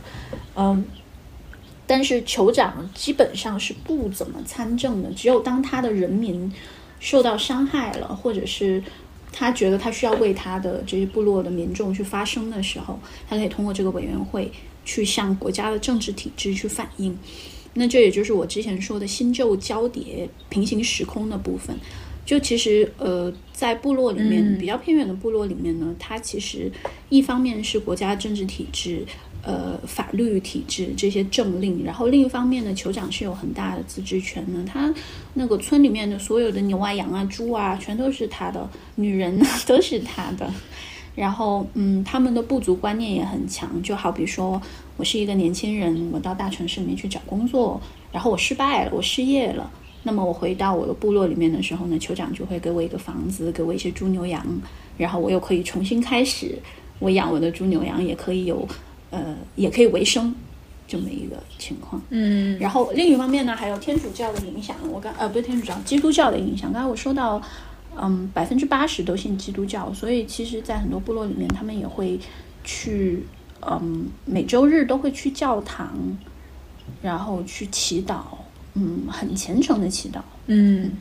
[0.55, 0.83] 嗯。
[1.91, 6.53] 但是酋长基本上是不怎么参政的，只有当他的人民
[6.99, 8.83] 受到伤害了，或者是
[9.31, 14.51] 他觉得他需要为他的这些部落的民众去发声的时候，他可以通过这个委员会
[14.89, 17.15] 去向国家的政治体制去反映。
[17.75, 21.75] 那这也就是我之前说的新旧交叠、平行时空的部分。
[22.25, 26.71] 就其实，呃，在部落里面、比较偏远的部落里面呢，它其实
[27.10, 29.06] 一方面是国家政治体制。
[29.41, 34.62] 呃，法律体制这些政令，然后另一方面呢，酋长是有很大的自治权的。
[34.65, 34.93] 他
[35.34, 40.54] 那个村里面的所有的牛啊、羊啊、猪啊，全都是他的，女人呢都是他的。
[41.15, 43.81] 然后，嗯，他们的不足观念也很强。
[43.81, 44.61] 就好比说，
[44.97, 47.79] 我是一个年轻人，我到大城市里面去找工作，
[48.11, 49.69] 然后我失败了，我失业了。
[50.03, 54.45] 那么我回到我的部落里面的时候呢，酋长就会给我一个房子，给我一些猪牛羊，
[54.97, 56.57] 然后我又可以重新开始，
[56.99, 58.67] 我养我的猪牛羊也可以有。
[59.11, 60.35] 呃，也可以为生，
[60.87, 61.99] 这么一个情况。
[62.11, 64.75] 嗯，然后另一方面呢，还有天主教的影响。
[64.87, 66.71] 我刚呃不是天主教，基督教的影响。
[66.71, 67.41] 刚才我说到，
[68.01, 72.19] 嗯，百分之八十都信基督教，所以其实，在很多部落里面，他们也会
[72.63, 73.25] 去，
[73.62, 76.17] 嗯，每周日都会去教堂，
[77.01, 78.21] 然后去祈祷，
[78.73, 80.19] 嗯，很虔诚的祈祷。
[80.47, 80.91] 嗯，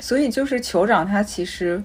[0.00, 1.82] 所以就是酋长他其实。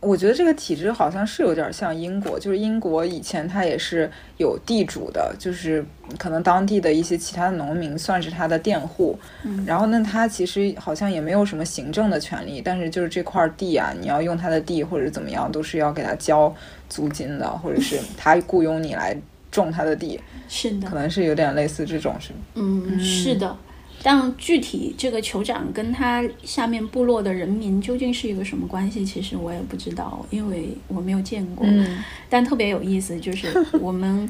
[0.00, 5.84] 我觉得这个体制好像是有点像英国，就是英国以前它也是有地主的，就是
[6.18, 16.54] 可能当地的一些其他的农民算是他的佃户，嗯，然后呢，他其实好像也没有什么行政的权利，但是就是这块地啊，你要用他的地或者怎么样，都是要给他交
[16.88, 19.14] 租金的，或者是 他雇佣你来
[19.50, 23.54] 种他的地，是的，可能是有点类似这种，是嗯，是的。
[24.02, 31.66] 但具体这个酋长跟他下面部落的人民究竟是一个什么关系，其实我也不知道，因为我没有见过。
[31.68, 34.26] 嗯，但特别有意思，就是我们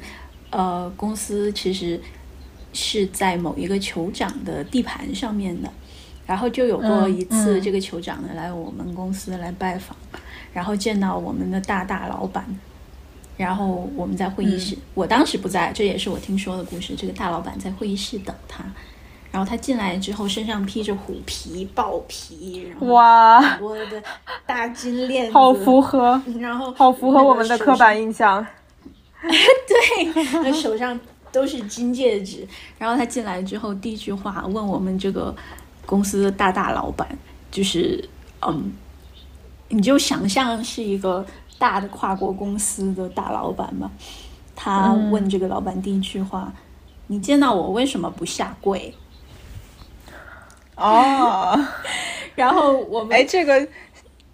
[0.51, 2.01] 呃公司其实
[2.73, 5.71] 是在某一个酋长的地盘上面的，
[6.27, 9.97] 然后就有过一次这个酋长呢来我们公司来拜访，
[10.53, 12.45] 然后见到我们的大大老板，
[13.37, 16.97] 然后我们在会议室，我当时不在，这也是我听说的故事。
[16.97, 18.65] 这个大老板在会议室等他。
[19.33, 24.03] 然后他进来之后，身上披着虎皮、豹皮，然后哇，很多的
[24.45, 28.45] 大金链子，好符合，然后好符合我们的刻板印象。
[29.23, 30.99] 对，他手上
[31.31, 32.45] 都是金戒指。
[32.77, 35.33] 然后他进来之后，第一句话问我们这个
[35.87, 37.07] 公司的大大老板，
[37.53, 38.09] 就是
[38.41, 38.73] 嗯，
[39.69, 41.25] 你就想象是一个
[41.59, 43.89] 大的跨国公司的大老板吧。
[44.57, 46.53] 他问这个老板第一句话
[47.07, 48.93] ：“你见到我为什么不下跪？”
[50.81, 51.67] 哦，
[52.35, 53.69] 然后我们哎，这个，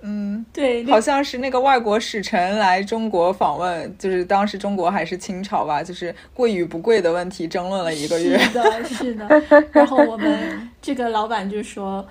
[0.01, 8.39] 嗯，对，好像是那个外国使臣来中国访问，就是当时中国还是清朝吧，就是贵与不贵的问题争论了一个月。
[8.39, 9.43] 是的，是的。
[9.73, 12.07] 然后我们这个老板就说：“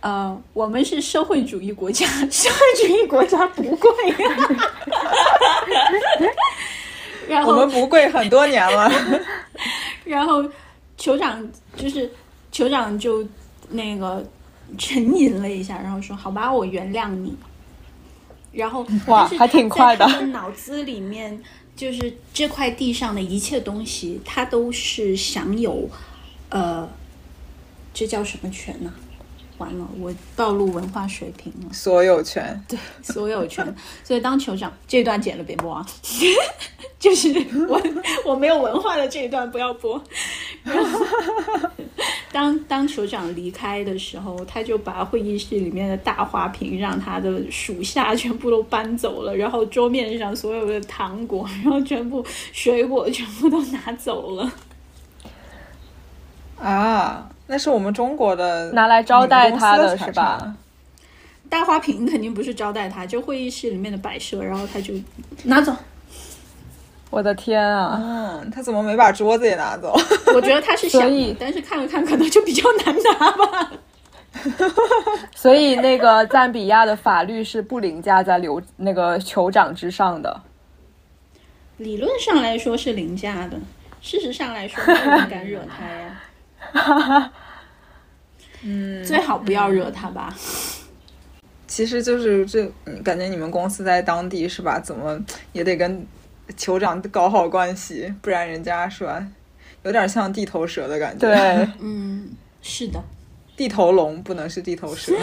[0.00, 3.90] 呃，我们是社会主义国家，社会主义国家不贵。
[7.26, 8.88] ”然后我们不贵很多年了。
[10.04, 10.44] 然后
[10.96, 12.08] 酋长就是
[12.52, 13.26] 酋长就。
[13.70, 14.24] 那个
[14.78, 17.36] 沉吟了一下，然后说：“好吧，我原谅你。”
[18.52, 20.06] 然后哇，还挺快的。
[20.26, 21.40] 脑子里面
[21.76, 25.88] 就是这块地上的一切东西，他都是享有
[26.48, 26.88] 呃，
[27.94, 28.92] 这叫什么权呢？
[29.60, 33.76] 完了，我暴露文化水平了，所有权， 对，所有权。
[34.02, 35.86] 所以当酋长这段剪了别播啊，
[36.98, 37.28] 就是
[37.68, 37.80] 我
[38.24, 40.02] 我没有文化的这一段不要播。
[40.64, 41.04] 然后
[42.32, 54.50] 当当酋长离开的时候，他就把会议室里面的大花瓶让他的属下全部都搬走了，然后桌面上所有的糖果，然后全部水果全部都拿走了。
[56.58, 60.54] 啊，那是我们中国的拿来招待他的是吧？
[61.48, 64.94] 大花瓶肯定不是招待他，就会议室里面的摆设，然后他就
[65.42, 65.74] 拿走。
[67.10, 67.98] 我的天啊！
[68.00, 69.98] 嗯，他怎么没把桌子也拿走？
[70.32, 71.02] 我觉得他是想，
[71.40, 73.72] 但是看了看，可能就比较难拿吧。
[75.34, 80.40] 所以那个赞比亚的法律是不凌驾在留那个酋长之上的。
[81.78, 83.58] 理论上来说是凌驾的，
[84.00, 86.22] 事实上来说没有人敢惹他呀。
[88.62, 90.34] 嗯，最好不要惹他吧。
[91.66, 92.66] 其实就是这，
[93.04, 94.80] 感觉你们公司在当地是吧？
[94.80, 95.18] 怎么
[95.52, 96.06] 也得跟
[96.56, 99.24] 酋长搞好关系，不然人家是吧？
[99.84, 101.28] 有点像地头蛇的感觉。
[101.28, 102.28] 对， 嗯，
[102.60, 103.02] 是的，
[103.56, 105.14] 地头龙不能是地头蛇，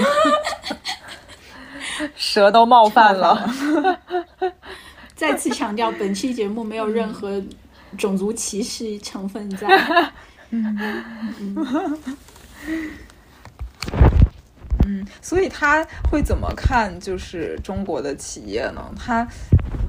[2.15, 3.54] 蛇都冒犯了。
[5.15, 7.43] 再次强调，本期节目没有任何
[7.97, 9.67] 种族歧视成分在。
[10.52, 11.04] 嗯
[11.39, 12.00] 嗯，
[15.21, 18.82] 所以他会怎么看就是中国的企业呢？
[18.95, 19.28] 他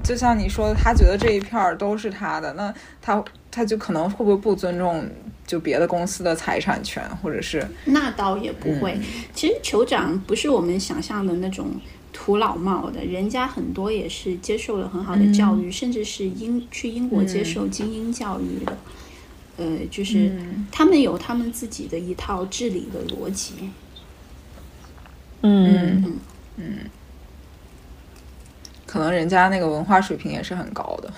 [0.03, 5.07] 就像你说的，他觉得这一片儿都是他的，那他他就可能会不会不尊重
[5.45, 7.65] 就别的公司的财产权，或者是？
[7.85, 8.97] 那倒也不会。
[9.33, 11.67] 其实酋长不是我们想象的那种
[12.13, 18.77] 土老帽的，人家很多也是接受了很好的教育，甚至是英去英国接受精英教育的。
[19.57, 20.31] 呃，就是
[20.71, 23.53] 他们有他们自己的一套治理的逻辑。
[25.41, 26.03] 嗯。
[26.05, 26.19] 嗯
[26.57, 26.77] 嗯，
[28.85, 31.11] 可能人家那个文化水平也是很高的。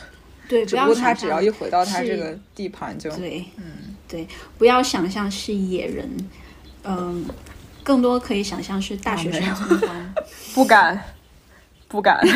[0.47, 3.95] 对，只不过他只要一回到他这个地盘就对，嗯。
[4.07, 6.29] 对，不要想象是野人，
[6.83, 7.25] 嗯，
[7.81, 10.13] 更多可以想象是大学生村官，
[10.53, 11.01] 不敢，
[11.87, 12.19] 不敢。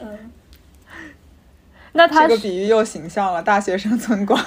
[0.00, 0.32] 嗯。
[1.92, 4.44] 那他这个比喻又形象了，大学生村官。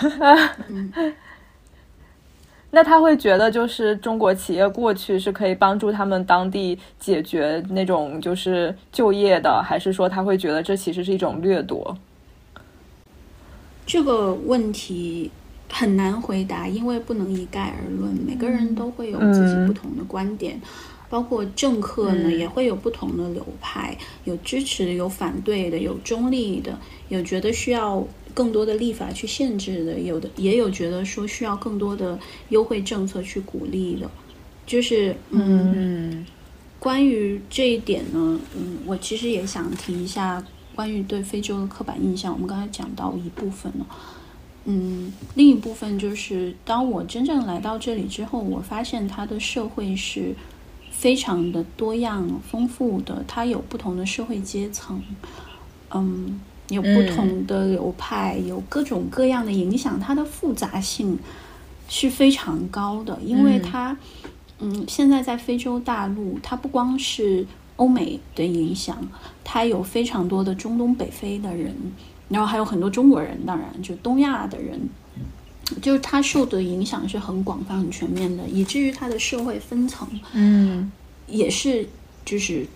[2.72, 11.98] 那他会觉得，就是中国企业过去是可以帮助他们当地解决那种就是就业的，还是说他会觉得这其实是一种掠夺？
[13.86, 15.30] 这个问题
[15.70, 20.60] 很难回答，因为不能一概而论，每个人都会有自己不同的观点。
[21.10, 26.80] 包括政客呢，也会有不同的流派，有支持的，有反对的，有中立的，
[27.10, 28.02] 有觉得需要
[28.34, 34.10] 更多的立法去限制的，有的也有觉得说需要更多的优惠政策去鼓励的。
[34.66, 36.26] 就是嗯，
[36.80, 40.44] 关于这一点呢，嗯，我其实也想提一下
[40.76, 42.34] 关于对非洲的刻板印象。
[42.34, 43.86] 我们刚才讲到一部分了，
[44.66, 50.36] 嗯，另一部分就是当我真正来到这里之后，我发现它的社会是。
[50.94, 55.02] 非常的多样丰富的，它有不同的社会阶层，
[55.90, 56.40] 嗯，
[56.72, 61.20] 有不同的流派，有各种各样的影响，它的复杂性
[61.88, 63.96] 是非常高的，因为它，
[64.60, 68.98] 嗯，现在在非洲大陆，它不光是欧美的影响，
[69.44, 71.76] 它有非常多的中东北非的人，
[72.30, 74.80] 然后还有很多中国人，当然就东亚的人。
[75.82, 80.92] 就是它受的影响是很广泛、很全面的，以至于它的社会分层，嗯，
[81.28, 81.88] 也是
[82.26, 82.68] 就是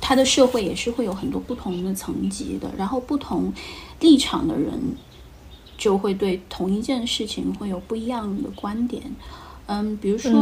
[0.00, 3.52] 它的社会也是会有很多不同的层级的，然后不同
[4.00, 4.78] 立场的人
[5.76, 9.02] 就会对同一件事情会有不一样的观点。
[9.66, 10.32] 嗯，比如说，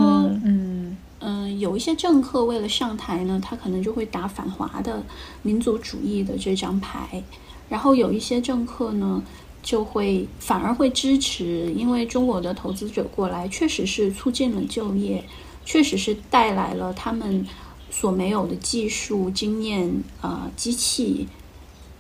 [0.45, 5.03] 嗯嗯，有一些政客为了上台呢，他可能就会打反华的
[5.43, 7.23] 民族主义的这张牌，
[7.69, 9.23] 然后有一些政客呢。
[9.65, 15.25] 就会反而会支持，因为中国的投资者过来，确实是促进了就业，
[15.65, 17.47] 确实是带来了他们
[17.93, 21.29] 所没有的技术经验啊，机器。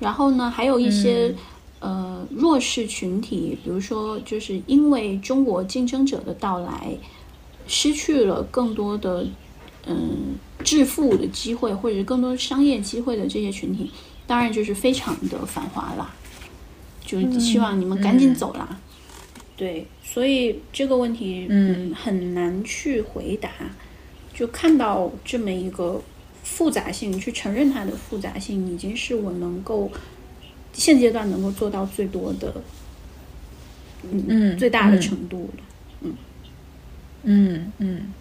[0.01, 1.33] 然后呢，还有一些
[1.79, 6.97] 呃弱势群体，比如说，就是因为中国竞争者的到来，
[7.69, 9.25] 失去了更多的
[9.87, 10.35] 嗯
[10.65, 13.93] 致富的机会，或者更多商业机会的这些群体，
[14.27, 16.13] 当然就是非常的繁华啦。
[17.05, 18.81] 就希望你们赶紧走啦。
[19.57, 23.51] 对，所以这个问题嗯很难去回答。
[24.35, 26.01] 就看到这么一个
[26.43, 29.91] 复杂性，去承认它的复杂性，已经是我能够
[30.73, 32.55] 现阶段能够做到最多的，
[34.11, 35.65] 嗯嗯最大的程度了。
[36.03, 36.15] 嗯
[37.23, 38.13] 嗯嗯。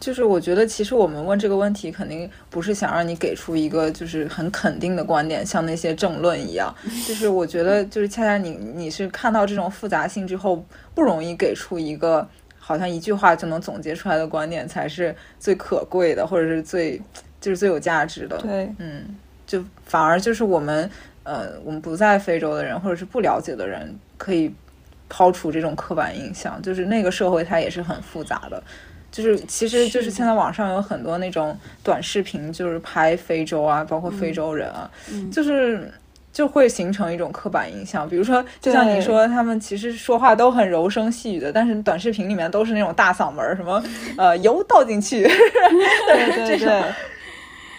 [0.00, 6.74] 就是我觉得，其实我们问这个问题，肯定不是想让你给出一个就是很肯定的观点，像那些政论一样。
[7.06, 10.64] 就是我觉得，就是恰恰你你是看到这种复杂性之后，
[10.94, 12.26] 不容易给出一个
[12.68, 17.00] 好像一句话就能总结出来的观点，才是最可贵的，或者是最
[17.40, 18.36] 就是最有价值的。
[18.36, 19.16] 对，嗯，
[19.46, 20.90] 就反而就是我们
[21.22, 24.54] 呃，我们不在非洲的人，或者是不了解的人，可以
[25.08, 28.62] 抛除这种刻板印象，就是那个社会它也是很复杂的。
[29.10, 34.90] 就是，其实就是现在网上有很多那种短视频，就是拍非洲啊，包括非洲人啊，
[35.32, 35.90] 就是
[36.32, 38.08] 就会形成一种刻板印象。
[38.08, 43.82] 比如说，就像你说，他们其实说话都很柔声细语的，但是短视频里面都是那种大嗓门，什么
[44.16, 45.22] 呃油倒进去，
[46.08, 46.82] 对对对。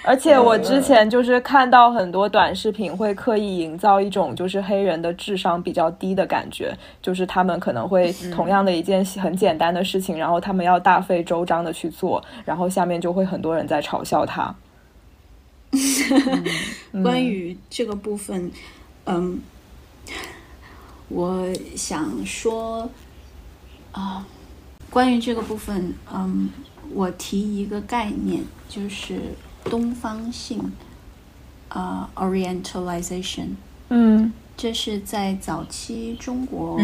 [0.01, 14.55] 而且我之前就是看到很多短视频会刻意营造一种就是黑人的智商比较低的感觉，就是他们可能会同样的一件很简单的事情，然后他们要大费周章的去做，然后下面就会很多人在嘲笑他。
[17.03, 18.51] 关于这个部分，
[19.05, 19.39] 嗯，
[21.07, 22.89] 我想说
[23.91, 24.25] 啊，
[24.89, 26.49] 关于这个部分，嗯，
[26.93, 29.19] 我提一个概念，就是。
[29.65, 30.71] 东方性，
[31.67, 33.49] 啊，Orientalization，
[33.89, 36.79] 嗯，这是在早期中国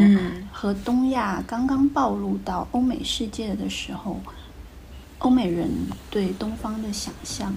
[0.51, 4.19] 和东亚刚刚暴露到欧美世界的时候，
[5.19, 5.71] 欧美人
[6.11, 7.55] 对东方的想象，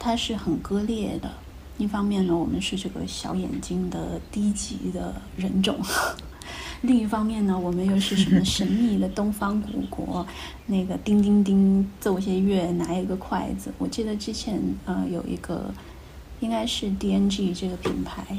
[0.00, 1.30] 它是很割裂的。
[1.78, 5.78] 一方面呢，我们是这个小眼睛的低级的人种。
[6.82, 10.26] 另一方面呢，我们又是什么神秘的东方古国？
[10.66, 13.70] 那个叮叮叮奏些乐，拿一个筷子。
[13.78, 15.72] 我记得之前呃有一个，
[16.40, 18.38] 应该是 DNG 这个品牌。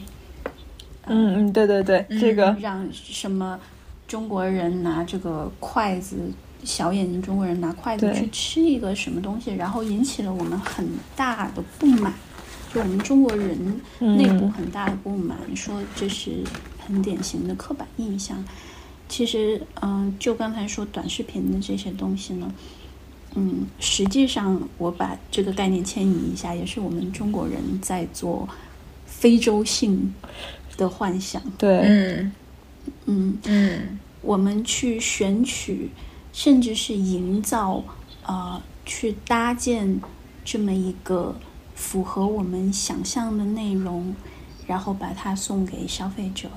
[1.05, 3.59] 嗯嗯，对对对，这个让什么
[4.07, 6.31] 中国人拿这个筷子，
[6.63, 12.13] 小眼睛中国人拿筷子去吃一个什么东西，然后引起了我们很大的不满。
[12.73, 16.43] 就我们中国人内部很大的不满，说这是
[16.79, 18.43] 很典型的刻板印象。
[19.09, 22.49] 其实，嗯，就刚才说短视频的这些东西呢，
[23.35, 28.47] 嗯，实际上我把这个概念迁移一下，也是我们中国人在做
[29.05, 30.13] 非洲性
[30.77, 31.41] 的幻想。
[31.57, 32.31] 对，嗯
[33.07, 35.89] 嗯嗯，我们去选取，
[36.33, 37.83] 甚至是营造，
[38.25, 40.01] 呃，去搭建
[40.43, 41.35] 这么一个。
[41.73, 44.15] 符合我们想象的内容，
[44.67, 46.47] 然后把它送给消费者，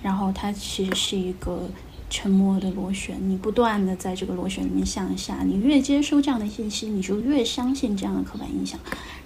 [0.00, 1.68] 然后它其实是一个
[2.08, 8.80] 沉默的螺旋，你不断的在这个螺旋里面向下，你越接收这样的信息，你就越相信这样的刻板印象，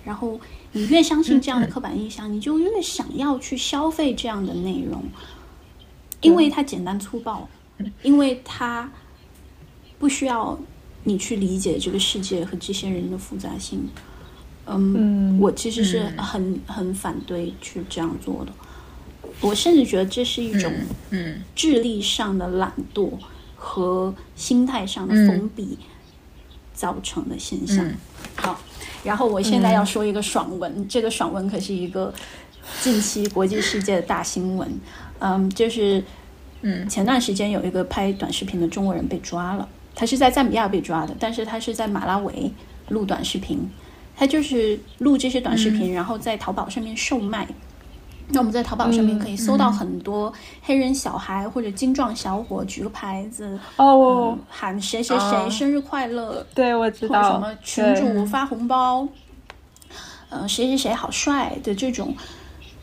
[0.05, 0.40] 然后
[0.72, 5.05] 你越相信这样的刻板印象，你就越想要去消费这样的内容，
[6.22, 7.49] 因为它简单粗暴，
[8.03, 8.90] 因为它
[9.99, 10.59] 不需要
[11.05, 13.88] 你去理解这个世界和这些人的复杂性。
[14.66, 18.53] 嗯，我其实是很很反对去这样做的。
[19.40, 20.72] 我甚至觉得这是一种
[21.11, 23.12] 嗯智力上的懒惰
[23.55, 25.78] 和心态上的封闭
[26.74, 27.88] 造成的现象。
[28.34, 28.59] 好，
[29.05, 32.12] 然后我现在要说一个爽文，这个爽文可是一个
[32.82, 34.68] 近期国际世界的大新闻。
[35.20, 36.03] 嗯，就是
[36.62, 42.53] 嗯前段时间有一个拍短视频的中国人被抓了，他是在赞比亚被抓的，但是他是在马拉维
[42.90, 43.68] 录短视频。
[44.18, 47.47] 他就是录这些短视频，然后在淘宝上面售卖。
[48.28, 50.32] 那我们在淘宝上面可以搜到很多
[50.62, 59.07] 黑人小孩或者精壮小伙举个牌子哦，喊谁谁谁生日快乐，对我知道什么群主发红包，
[60.30, 62.16] 呃，谁谁谁好帅的这种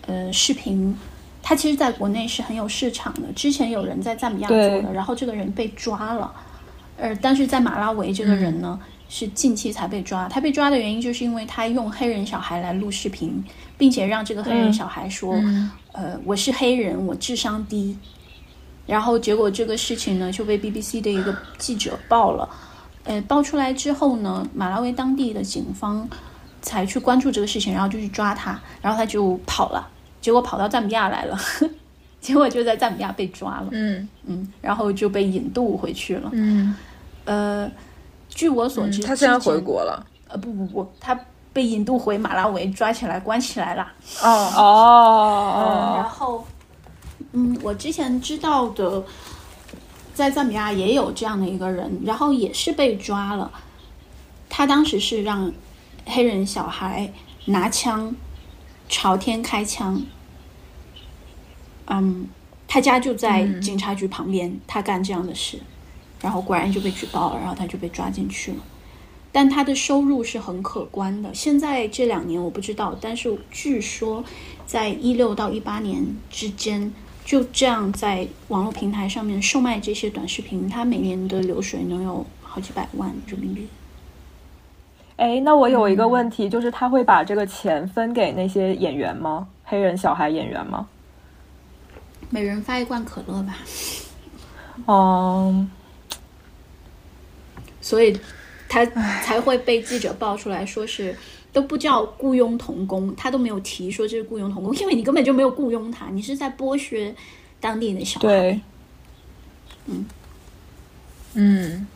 [0.05, 0.95] 呃视频，
[1.41, 3.21] 他其实在国内是很有市场的。
[3.35, 6.31] 之前有人在赞比亚做的，然后这个人被抓了，
[7.03, 8.79] 呃，但是在马拉维这个人呢？
[9.09, 13.43] 是近期才被抓，他被抓的原因就是因为他用黑人小孩来录视频，
[13.77, 15.35] 并且让这个黑人小孩说
[15.91, 17.95] ：“呃，我是黑人，我智商低。”
[18.87, 22.49] 然后结果这个事情呢就被 BBC 的一个记者报了。
[23.03, 26.09] 呃，爆出来之后呢，马拉维当地的警方
[26.61, 29.87] 才去关注这个事情，然后就去抓他，然后他就跑了，
[30.21, 31.37] 结果跑到赞比亚来了，
[32.19, 33.67] 结果就在赞比亚被抓了。
[33.73, 36.29] 嗯嗯，然后就被引渡回去了。
[36.33, 36.73] 嗯，
[37.25, 37.71] 呃。
[38.35, 40.03] 据我所知，他现在回国了。
[40.27, 41.15] 呃，不不不，他
[41.53, 43.83] 被引渡回马拉维，抓起来关起来了。
[44.23, 45.93] 哦哦哦。
[45.97, 46.43] 然后，
[47.33, 49.03] 嗯，我之前知道的，
[50.15, 53.51] 在赞比亚也有这样的一个人，然后也是被抓了。
[54.49, 55.51] 他当时是让
[56.07, 57.13] 黑人小孩
[57.45, 58.15] 拿枪
[58.89, 60.01] 朝天开枪。
[61.85, 62.27] 嗯，
[62.67, 65.59] 他家就在警察局旁边，他干这样的事。
[66.23, 68.57] 然后果然就被举报了，然后他就被抓进去了。
[69.31, 71.33] 但他的收入是很可观的。
[71.33, 74.23] 现在这两年我不知道，但是据说
[74.65, 76.93] 在一六到一八年之间，
[77.25, 83.67] 就这样在网络平台上面售卖这些短视频，他每年的流水能有好几百万人民币。
[85.17, 89.47] 哎，那我有一个问题，就是他会把这个钱分给那些演员吗？
[89.63, 90.87] 黑人小孩演员吗？
[92.29, 93.55] 每人发一罐可乐吧。
[94.87, 95.69] 嗯，
[97.83, 98.17] 所以
[98.69, 98.83] 他
[99.21, 101.15] 才会被记者爆出来说是
[101.51, 107.13] 都不叫雇佣童工，他都没有提说这是雇佣童工，因为你根本就没有雇佣他，你是在剥削
[107.59, 108.27] 当地的小孩。
[108.27, 108.61] 对，
[109.85, 110.05] 嗯
[111.33, 111.87] 嗯，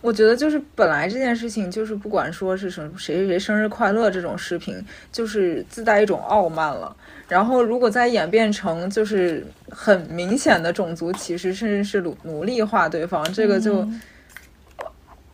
[0.00, 6.96] 我觉得就是本来这件事情就是不管说是什么谁谁谁生日快乐这种视频，就是自带一种傲慢了。
[7.28, 13.86] 然后如果再演变成就是很明显的种族歧视，甚至是奴奴隶化对方，这个就。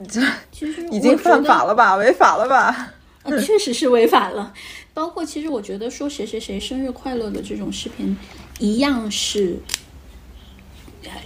[0.07, 0.21] 这
[0.53, 1.97] 其实已经犯法了吧？
[1.97, 2.93] 违法了吧？
[3.25, 4.53] 呃，确实是违法了。
[4.95, 8.17] 包括其实我觉得说谁谁谁生日快乐的这种视频，
[8.59, 9.57] 一样是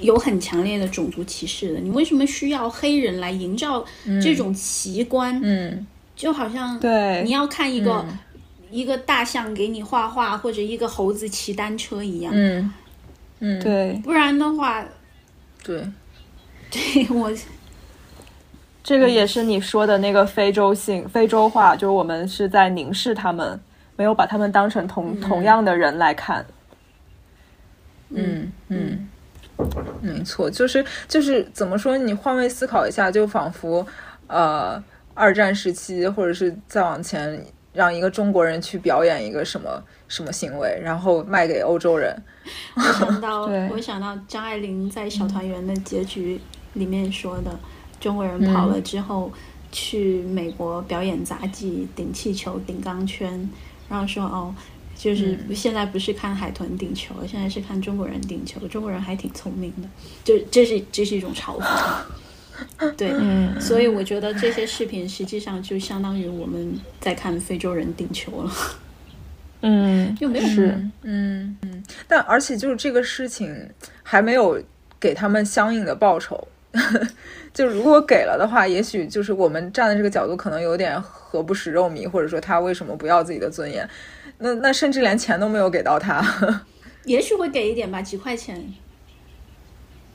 [0.01, 1.81] 有很强烈的种族歧视的。
[1.81, 3.85] 你为什么需要黑人来营造
[4.23, 5.41] 这种奇观？
[5.43, 8.05] 嗯，就好像对你要看一个
[8.71, 12.33] 一个大象给你画画，或者一个猴子骑单车一样。
[12.35, 12.73] 嗯
[13.41, 14.85] 嗯，对，不然的话，
[15.65, 15.83] 对
[16.71, 17.33] 对我。
[18.83, 23.61] 这个也是你说的那个非洲性、非洲化，就是我们是在凝视他们，
[23.95, 26.45] 没有把他们当成同同样的人来看。
[28.11, 29.09] 嗯嗯，
[30.01, 31.97] 没错，就是就是怎么说？
[31.97, 33.87] 你换位思考一下，就仿佛
[34.27, 34.83] 呃，
[35.15, 37.41] 二战时期或者是再往前，
[37.73, 42.15] 让一个中国人去表演一个什么什么行为，然后卖给欧洲人。
[42.75, 46.41] 我想到， 我想到张爱玲在《小团圆》的结局
[46.73, 47.57] 里面说的。
[48.03, 49.33] 中国人跑了之后，
[49.71, 53.49] 去美国表演杂技、顶气球、顶钢圈，
[53.89, 54.53] 然后说哦，
[54.97, 58.67] 就是现在不是看海豚顶球，现在是看中国人顶球。
[58.67, 59.89] 中国人还挺聪明的，
[60.25, 62.91] 就这是这是一种嘲讽。
[62.99, 63.11] 对，
[63.61, 68.53] 所以我觉得这些视频实际上就相当于我们在看非洲人顶球了。
[69.61, 73.71] 嗯， 又没有是，嗯嗯，但而且就是这个事情
[74.03, 74.61] 还没有
[74.99, 76.49] 给他们相应的报酬。
[77.53, 83.89] 就如果给了的话，也许就是我们站的这个角度可能有点何不食肉糜，或者说他为什么不要自己的尊严？
[84.39, 86.65] 那那甚至连钱都没有给到他，
[87.05, 88.73] 也许会给一点吧，几块钱，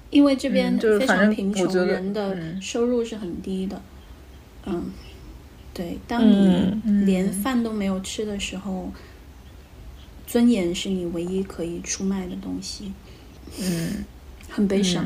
[0.10, 3.82] 因为这边非常贫穷，人的收入是很低的。
[4.66, 4.92] 嗯，
[5.74, 8.92] 对，当你连饭都没有吃的时候，
[10.26, 12.92] 尊严是你唯一可以出卖的东西。
[13.62, 14.04] 嗯，
[14.50, 15.06] 很悲伤。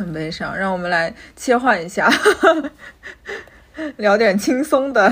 [0.00, 2.10] 很悲伤，让我们来切换一下，
[3.98, 5.06] 聊点轻松的。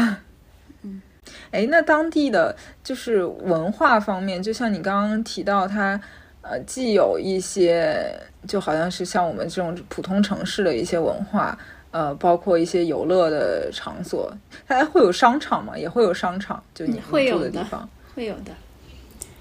[0.81, 1.03] 嗯，
[1.51, 6.01] 哎，那当地的就是文化方面，就像你刚刚提到，它
[6.41, 11.59] 呃，既有一些就好像是像我们这种普通城市的一些文化，
[11.91, 14.35] 呃，包括一些游乐的场所，
[14.67, 15.77] 它会有商场吗？
[15.77, 18.53] 也会有商场，就你会住的地方会有的。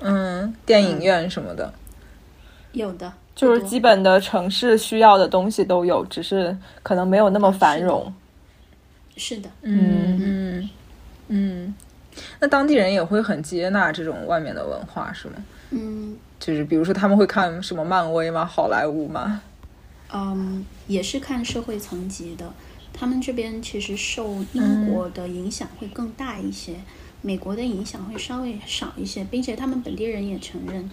[0.01, 1.73] 嗯，电影院什么的，
[2.73, 3.13] 有的。
[3.38, 8.11] 就是基本的城市需要的东西都有，只是可能没有那么繁荣。
[9.15, 10.69] 是的，嗯嗯
[11.27, 11.75] 嗯。
[12.39, 15.35] 那当地人也会很接纳这种外面的文化，是吗？
[15.69, 18.43] 嗯，就是比如说他们会看什么漫威吗？
[18.43, 19.39] 好莱坞吗？
[20.11, 22.51] 嗯，也是看社会层级的。
[22.91, 26.73] 他们这边其实受英国的影响会更大一些，
[27.21, 30.89] 美国的影响会稍微少一些，并且他们本地人也承认，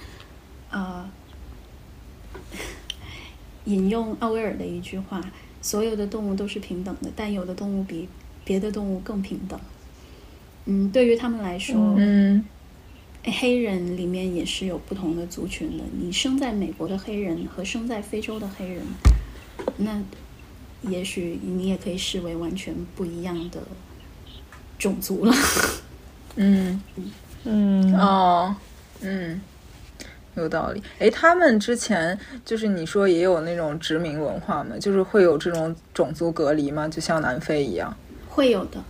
[0.71, 1.09] 呃。
[3.65, 5.21] 引用奥威尔的一句话
[5.63, 8.09] ：“所有的动物都是平等的，但有的动物比
[8.45, 9.59] 别的动物更平等。”
[10.67, 12.45] 嗯，对于他们来说，嗯，
[13.25, 15.85] 黑人里面也是有不同的族群的。
[15.99, 18.83] 你生在美国的黑人和生在非洲的黑人，
[19.77, 20.03] 那
[20.83, 23.63] 也许你也可以视为完全不一样的
[24.79, 25.35] 种族了。
[26.37, 27.13] 嗯嗯
[27.45, 28.57] 嗯哦
[29.01, 29.41] 嗯。
[30.37, 34.77] 有道理，哎，他们之前就是你说也有那种殖民文化吗？
[34.81, 36.89] 就是会有这种种族隔离吗？
[36.89, 37.97] 就像南非一样？
[38.29, 38.83] 会有的，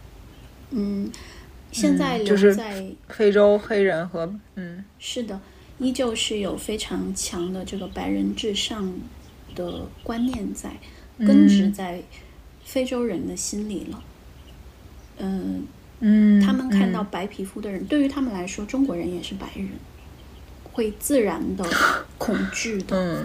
[0.70, 1.10] 嗯，
[1.70, 5.38] 现在留在非洲黑人和嗯，是的，
[5.78, 8.92] 依旧是有非常强的这个白人至上
[9.54, 10.70] 的观念在，
[11.18, 12.02] 根植在
[12.64, 14.02] 非洲人的心里了。
[15.18, 15.66] 嗯
[16.00, 19.68] 嗯，他们看到白皮肤的人，对于他们来说，中国人也是白人。
[20.74, 21.64] 会自然的
[22.18, 23.24] 恐惧的，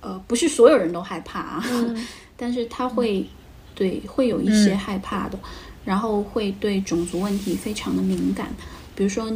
[0.00, 1.64] 呃，不是所有人都害怕啊，
[2.38, 3.26] 但是他会
[3.74, 5.36] 对会有一些害怕的，
[5.84, 8.54] 然后会对种族问题非常的敏感。
[8.94, 9.28] 比如说，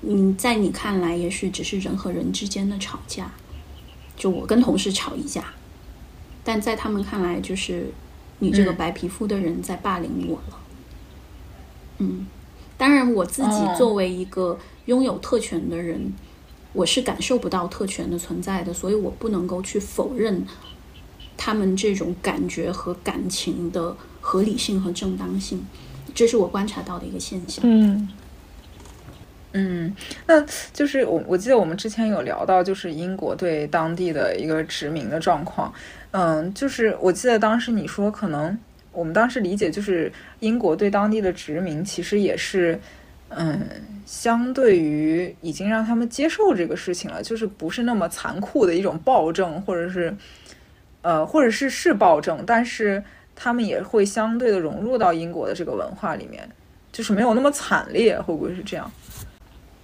[0.00, 3.30] 你在你看来，也许只是人和人之间的吵架，
[4.16, 5.44] 就我跟同事吵一架，
[6.42, 7.86] 但在他们看来，就是
[8.40, 10.60] 你这个白皮肤的人在霸凌我了。
[11.98, 12.26] 嗯，
[12.76, 16.12] 当然，我自己作为一个拥有特权的人。
[16.72, 20.46] 我是感受不到特权的存在的，所以我不能够去否认
[21.36, 25.66] 他们这种感觉和感情的合理性和正当性，
[26.14, 27.64] 这是我观察到的一个现象。
[27.66, 28.08] 嗯，
[29.52, 29.96] 嗯，
[30.26, 35.72] 那就是我我记得我们之前有聊到，就是英国对当地的一个殖民的状况。
[36.12, 38.56] 嗯，就是我记得当时你说，可能
[38.92, 42.80] 我们当时理解就是英国对当地的殖民其实也是。
[43.30, 43.66] 嗯，
[44.04, 50.14] 相对于已经让他们接受这个事情了，就是不是那么残酷的一种暴政，或者是，
[51.02, 53.02] 呃，或者是是暴政，但是
[53.34, 56.48] 他们也会相对的融入到英国的这个文化里面，
[56.92, 58.90] 就是没有那么惨烈，会不会是这样？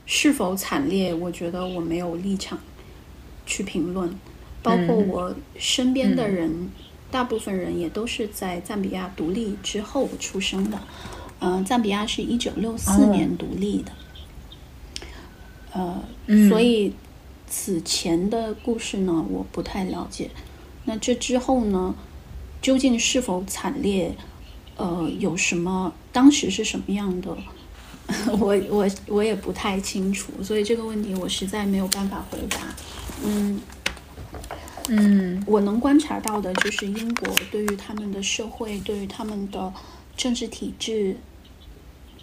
[0.06, 1.14] 是否惨烈？
[1.14, 2.58] 我觉得我没有立场
[3.46, 4.12] 去评论。
[4.62, 6.68] 包括我身边的人，
[7.08, 10.76] 大部分人也都是在赞比亚独立之后出生的。
[11.38, 13.92] 嗯，赞比亚是一九六四年独立的，
[15.72, 16.02] 呃，
[16.48, 16.94] 所以
[17.46, 20.30] 此前的故事呢，我不太了解。
[20.86, 21.94] 那这之后呢，
[22.62, 24.16] 究竟是否惨烈？
[24.76, 25.92] 呃，有什么？
[26.10, 27.36] 当时是什么样的？
[28.38, 32.58] 我我我也不太清楚，所以这个问题我实在没有办法回答。
[33.22, 33.60] 嗯
[34.88, 39.70] 嗯，我能观察到的就是英国对于他们的社会，对于他们的。
[40.16, 41.18] 政治体制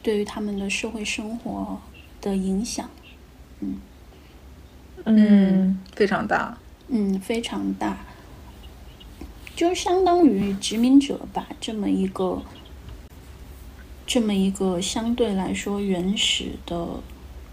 [0.02, 1.80] 对于他们的社会生活
[2.20, 2.90] 的影响，
[3.60, 3.80] 嗯
[5.06, 8.06] 嗯，非常大，嗯，非常大，
[9.56, 12.42] 就相当于殖民者把这么一个
[14.08, 17.00] 这么一个相对来说原始的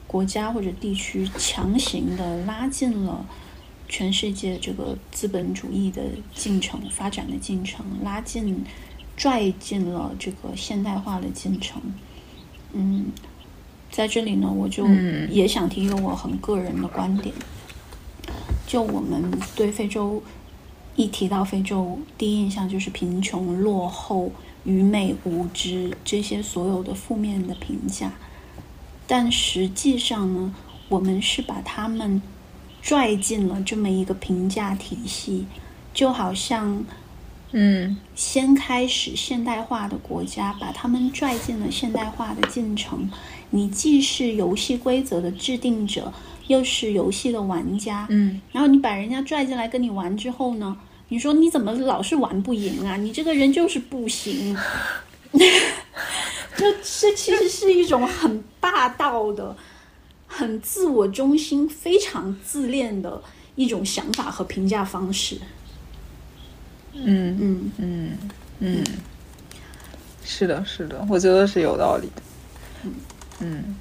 [0.06, 3.26] 国家或者地区，强行的拉进了
[3.88, 6.02] 全世界这个资本主义的
[6.34, 8.64] 进程发展的进程，拉进。
[9.20, 11.78] 拽进了这个现代化的进程，
[12.72, 13.12] 嗯，
[13.90, 14.88] 在这里呢，我就
[15.28, 17.34] 也想提一个我很个人的观点，
[18.66, 20.22] 就我们对非洲
[20.96, 24.32] 一提到非洲，第一印象就是贫穷、落后、
[24.64, 28.14] 愚昧、无知这些所有的负面的评价，
[29.06, 30.54] 但实际上呢，
[30.88, 32.22] 我们是把他们
[32.80, 35.44] 拽进了这么一个评价体系，
[35.92, 36.82] 就好像。
[37.52, 43.10] 嗯，先开始现代化的国家，把他们拽进了现代化的进程。
[43.50, 46.12] 你既是游戏规则的制定者，
[46.46, 48.06] 又是游戏的玩家。
[48.10, 50.76] 嗯，然后你把人家拽进来跟你玩之后呢，
[51.08, 52.96] 你说你怎么老是玩不赢啊？
[52.96, 54.56] 你这个人就是不行。
[55.32, 55.44] 这
[56.82, 59.56] 这其实是一种很霸道的、
[60.26, 63.20] 很自我中心、非常自恋的
[63.56, 65.36] 一种想法和评价方式。
[66.92, 67.36] 嗯。
[67.40, 67.72] 嗯。
[67.78, 68.18] 嗯。
[68.62, 68.84] 嗯，
[70.22, 72.22] 是的，是的，我觉得是有道理的。
[73.40, 73.74] 嗯，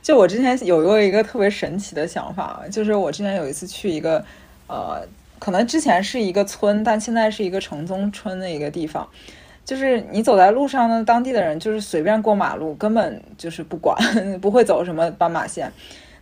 [0.00, 4.24] 就我之前有过一个特别神奇的想法，就是我之前有一次去一个
[4.68, 5.06] 呃，
[5.38, 9.06] 可能之前是一个村，但现在是一个城中村的一个地方，
[9.66, 13.94] 就是你走在路上呢，当地的人就是随便过马路，根本就是不管，
[14.40, 15.70] 不会走什么斑马线。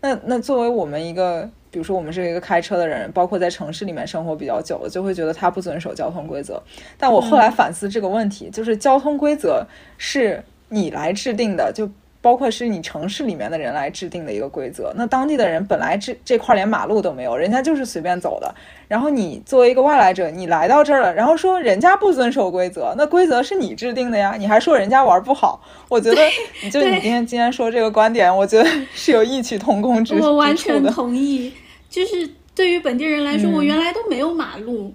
[0.00, 1.48] 那那作为我们一个。
[1.76, 6.58] 比如说，我们是一个开车的人，包括在城市里面生活比较久了，就会觉得他不遵守交通规则。
[6.96, 9.62] 但我后来反思这个问题，就是交通规则
[9.98, 11.86] 是你来制定的，就
[12.22, 14.90] 包括是你城市里面的人来制定的一个规则。
[14.96, 18.54] 那当地的人本来这这块连马路都没有，人家就是随便走的。
[18.88, 25.60] 然后你作为一个外来者，你来到这儿了，然后说人家不遵守规则，那规则是你制定的呀，你还说人家玩不好？
[25.90, 26.22] 我觉得，
[26.72, 30.26] 就你今天今天说这个观点，我觉得是有异曲同工之处的。
[30.26, 31.52] 我完全同意。
[31.96, 34.94] 就是对于本地人来说，我原来都没有马路，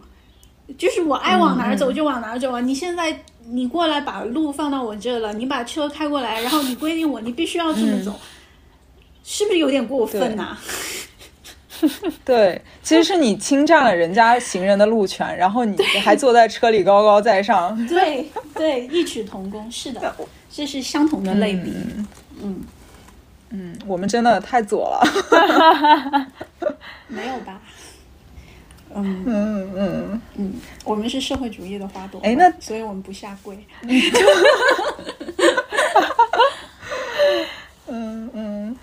[0.78, 2.62] 就是我爱往哪儿走就往哪儿走啊！
[2.62, 8.20] 你现在你过来把路放到我这了，你把车开过来，然后你规定我你必须要这么走，
[9.24, 10.56] 是不是有点过分呐？
[12.24, 17.76] 对，其实是你侵占了人家行人的路权，然后你还坐在车里高高在上。
[17.88, 20.16] 对对，异曲同工，是的，
[20.52, 22.06] 这是相同的类比，嗯。
[22.44, 22.62] 嗯，
[23.86, 25.02] 我们真的太左了，
[27.08, 27.60] 没有吧？
[28.94, 33.58] 嗯嗯嗯嗯，我们是社会主义的花朵，哎，那所以我们不下跪。
[37.88, 38.76] 嗯嗯，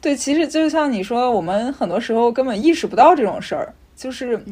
[0.00, 3.74] 对，其实就像你说，我们很多时候根本意识不到这种事儿。
[3.94, 4.42] 就是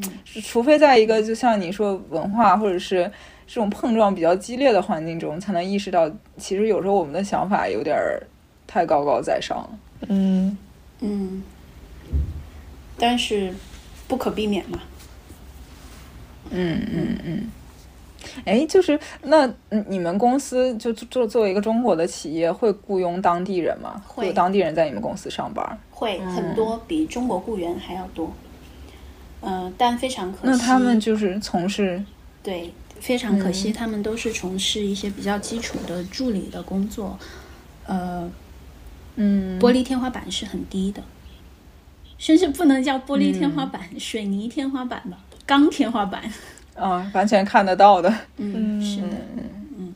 [0.44, 3.10] 除非在一个就像你说文化或者是
[3.46, 6.06] 这种碰撞比较激烈的环境中，才能意识到，
[6.36, 8.22] 其实有时候我们的想法有点儿
[8.68, 9.70] 太高高在上了。
[10.08, 10.56] 嗯
[11.00, 11.42] 嗯，
[12.96, 13.52] 但是
[14.06, 14.78] 不可避免嘛。
[16.50, 17.50] 嗯嗯嗯。
[18.44, 19.50] 哎，就是那
[19.88, 24.02] 你们公司就做作为一个中国的企业，会雇佣当地人吗？
[24.06, 25.78] 会有当地人在你们公司上班？
[25.90, 28.32] 会很多，比中国雇员还要多。
[29.40, 30.42] 嗯，但非常可惜。
[30.44, 32.02] 那他们就是从事
[32.42, 37.18] 对，非常可惜，他们都是从事一些比较基础的助理的工作。
[37.86, 38.28] 呃，
[39.20, 41.02] 嗯，玻璃天花板是很低的，
[42.18, 46.22] 甚至不能叫玻璃天花板，水泥天花板吧，钢天花板。
[46.76, 49.08] 啊，完全看得到的，嗯，是的，
[49.76, 49.92] 嗯，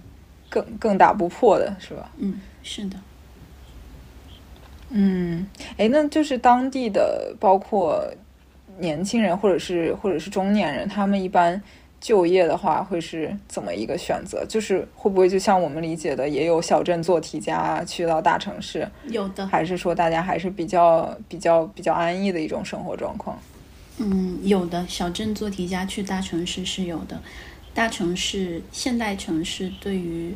[0.50, 2.10] 更更打不破的是吧？
[2.18, 2.96] 嗯，是的。
[4.90, 5.46] 嗯，
[5.76, 8.04] 哎，那就是当地的，包括
[8.78, 11.62] 年轻人或者是或者是中年人，他们一般
[12.02, 14.44] 就业的话会是怎么一个选择？
[14.48, 18.86] 就是会不会就像我们理解的，也有小镇做题家去到大城市？
[19.06, 23.38] 有的，还是说大家还是比较比较比较安逸的一种生活状况？
[23.98, 27.22] 嗯，有的小镇做题家去大城市是有的，
[27.72, 30.34] 大城市现代城市对于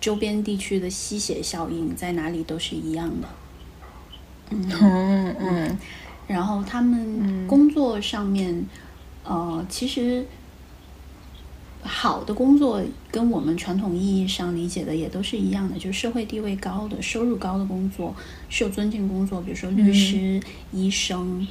[0.00, 3.28] 周边地区的吸血效应在哪里都是一样的。
[4.50, 5.78] 嗯嗯，
[6.28, 8.64] 然后他们工作上面，
[9.24, 10.24] 呃，其实
[11.82, 18.14] 好的工作跟我们传统意义上理解的也都是一样的，就是社会地位高的、收入高的工作、
[18.48, 20.40] 受尊敬工作，比如说律师、
[20.72, 21.46] 医生，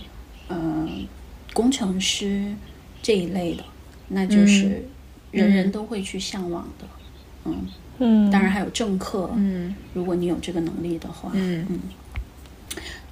[0.49, 1.05] 嗯，
[1.53, 2.53] 工程师
[3.01, 3.63] 这一类的，
[4.09, 4.85] 那就是
[5.31, 6.85] 人人都会去向往的。
[7.45, 7.65] 嗯
[7.99, 11.79] 嗯，当然还有政客，嗯，如果你有这个能力的话，嗯嗯。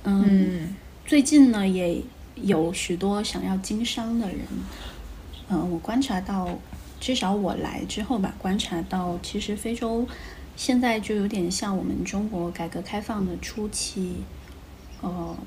[0.04, 0.76] 嗯，
[1.08, 2.00] 最近呢也
[2.36, 4.38] 有许多想要经商的人。
[5.50, 6.48] 嗯，我观察到，
[7.06, 10.08] 至少我来之后吧，观察到其实非洲
[10.56, 14.16] 现在就有点像我们中国改革开放的初期，
[15.02, 15.38] 呃，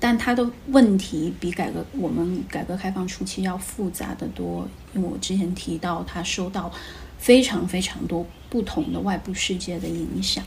[0.00, 4.66] 但它的问题比改革我们改革开放初期要复杂的多。
[4.94, 6.72] 因为我之前提到，它受到
[7.18, 10.42] 非常非常多不同的外部世界的影响。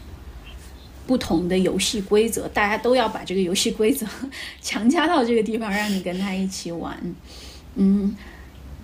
[1.06, 4.08] 不同的游戏规则，大家都要把这个游戏规则
[4.60, 7.00] 强加到这个地方，让你跟他一起玩。
[7.76, 8.16] 嗯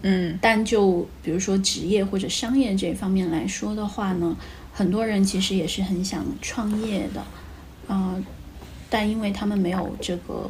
[0.03, 4.35] 嗯，但就比如说职业或者商业这方面来说的话呢，
[4.73, 7.23] 很多人其实也是很想创业的，
[7.87, 8.15] 啊，
[8.89, 10.49] 但因为他们没有这个，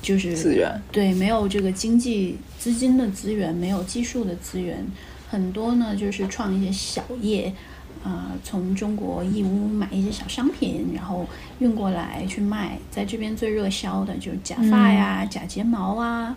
[0.00, 4.86] 就是资源，对，没有这个经济资金的资源，没有技术的资源，
[5.28, 7.52] 很多呢就是创一些小业。
[8.02, 11.26] 啊，从中国义乌买一些小商品，然后
[11.58, 12.78] 运过来去卖。
[12.90, 16.36] 在这边最热销的就是假发呀、假睫毛啊，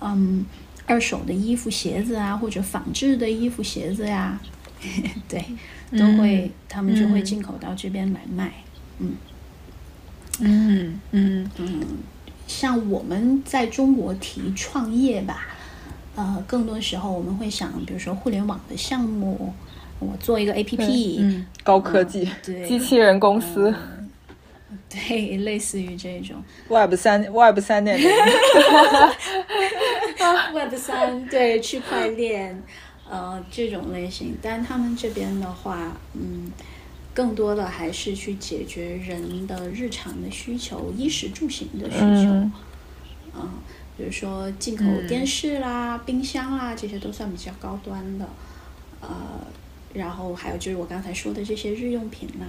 [0.00, 0.44] 嗯，
[0.86, 4.40] 二手的衣服、鞋子啊，或者仿制的衣服、鞋子呀，
[5.28, 5.44] 对，
[5.96, 8.52] 都会他们就会进口到这边来卖。
[8.98, 9.14] 嗯
[10.40, 11.80] 嗯嗯嗯，
[12.46, 15.48] 像我们在中国提创业吧，
[16.16, 19.52] 呃，更多时候我们会想，比如说互联网的项目。
[20.02, 23.74] 我做一个 A P P，嗯，高科技，对，机器人公司，
[24.90, 28.10] 对，类似于这种 Web 三，Web 三点零，
[30.52, 32.60] Web 三，对，区块链，
[33.08, 34.36] 呃，这种类型。
[34.42, 36.50] 但他们这边的话，嗯，
[37.14, 42.50] 更多的还是去解决人的日常的需求，衣食住行的需求，
[43.34, 43.48] 嗯，
[43.96, 48.28] 比如说进口电视啦、冰箱啦，这些都算比较高端的，
[49.00, 49.08] 呃。
[49.92, 52.46] 然后还有就是我刚才说的这些日用品啦，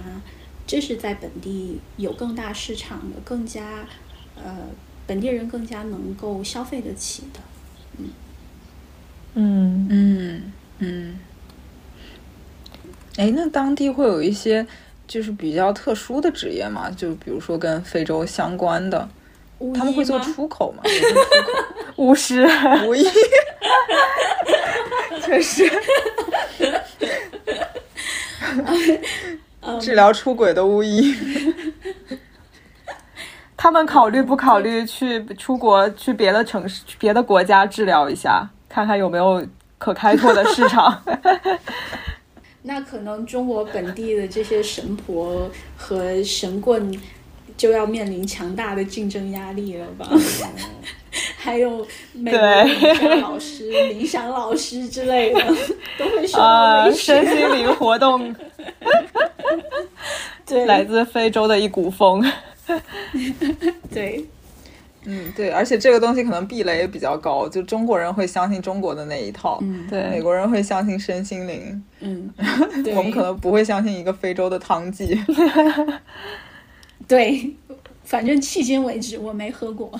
[0.66, 3.86] 这是在本地有更大市场的，更加
[4.36, 4.56] 呃
[5.06, 7.40] 本地人更加能够消费得起的，
[7.98, 8.10] 嗯
[9.34, 11.18] 嗯嗯嗯。
[13.16, 14.66] 哎，那当地会有一些
[15.06, 16.90] 就是比较特殊的职业吗？
[16.90, 19.06] 就比如说跟非洲相关的，
[19.74, 20.82] 他们会做出口吗？
[21.96, 22.48] 巫师、
[22.88, 23.04] 巫医，
[25.22, 25.70] 确实。
[29.80, 31.14] 治疗出轨的巫医，
[33.56, 39.44] 他们考虑不考虑去出国，去别的城市、别的国家治疗一下，看看有没有
[39.78, 41.02] 可开拓的市场？
[42.62, 46.96] 那可能中国本地的这些神婆和神棍
[47.56, 50.08] 就要面临强大的竞争压力了吧？
[51.36, 55.40] 还有美术老师冥想老师之类的
[55.98, 58.34] 都会说身心灵活动。
[60.46, 60.64] 对。
[60.66, 62.24] 来自非洲的一股风
[63.92, 64.24] 对。
[65.04, 69.60] 嗯对而且这个东西可能避雷也比较高就中国人会相信中国的那一套
[69.90, 70.00] 对。
[70.10, 72.32] 美国人会相信身心灵嗯
[72.94, 75.20] 我们可能不会相信一个非洲的汤剂。
[77.08, 77.52] 对。
[78.12, 79.90] 反正迄今为止我没喝过。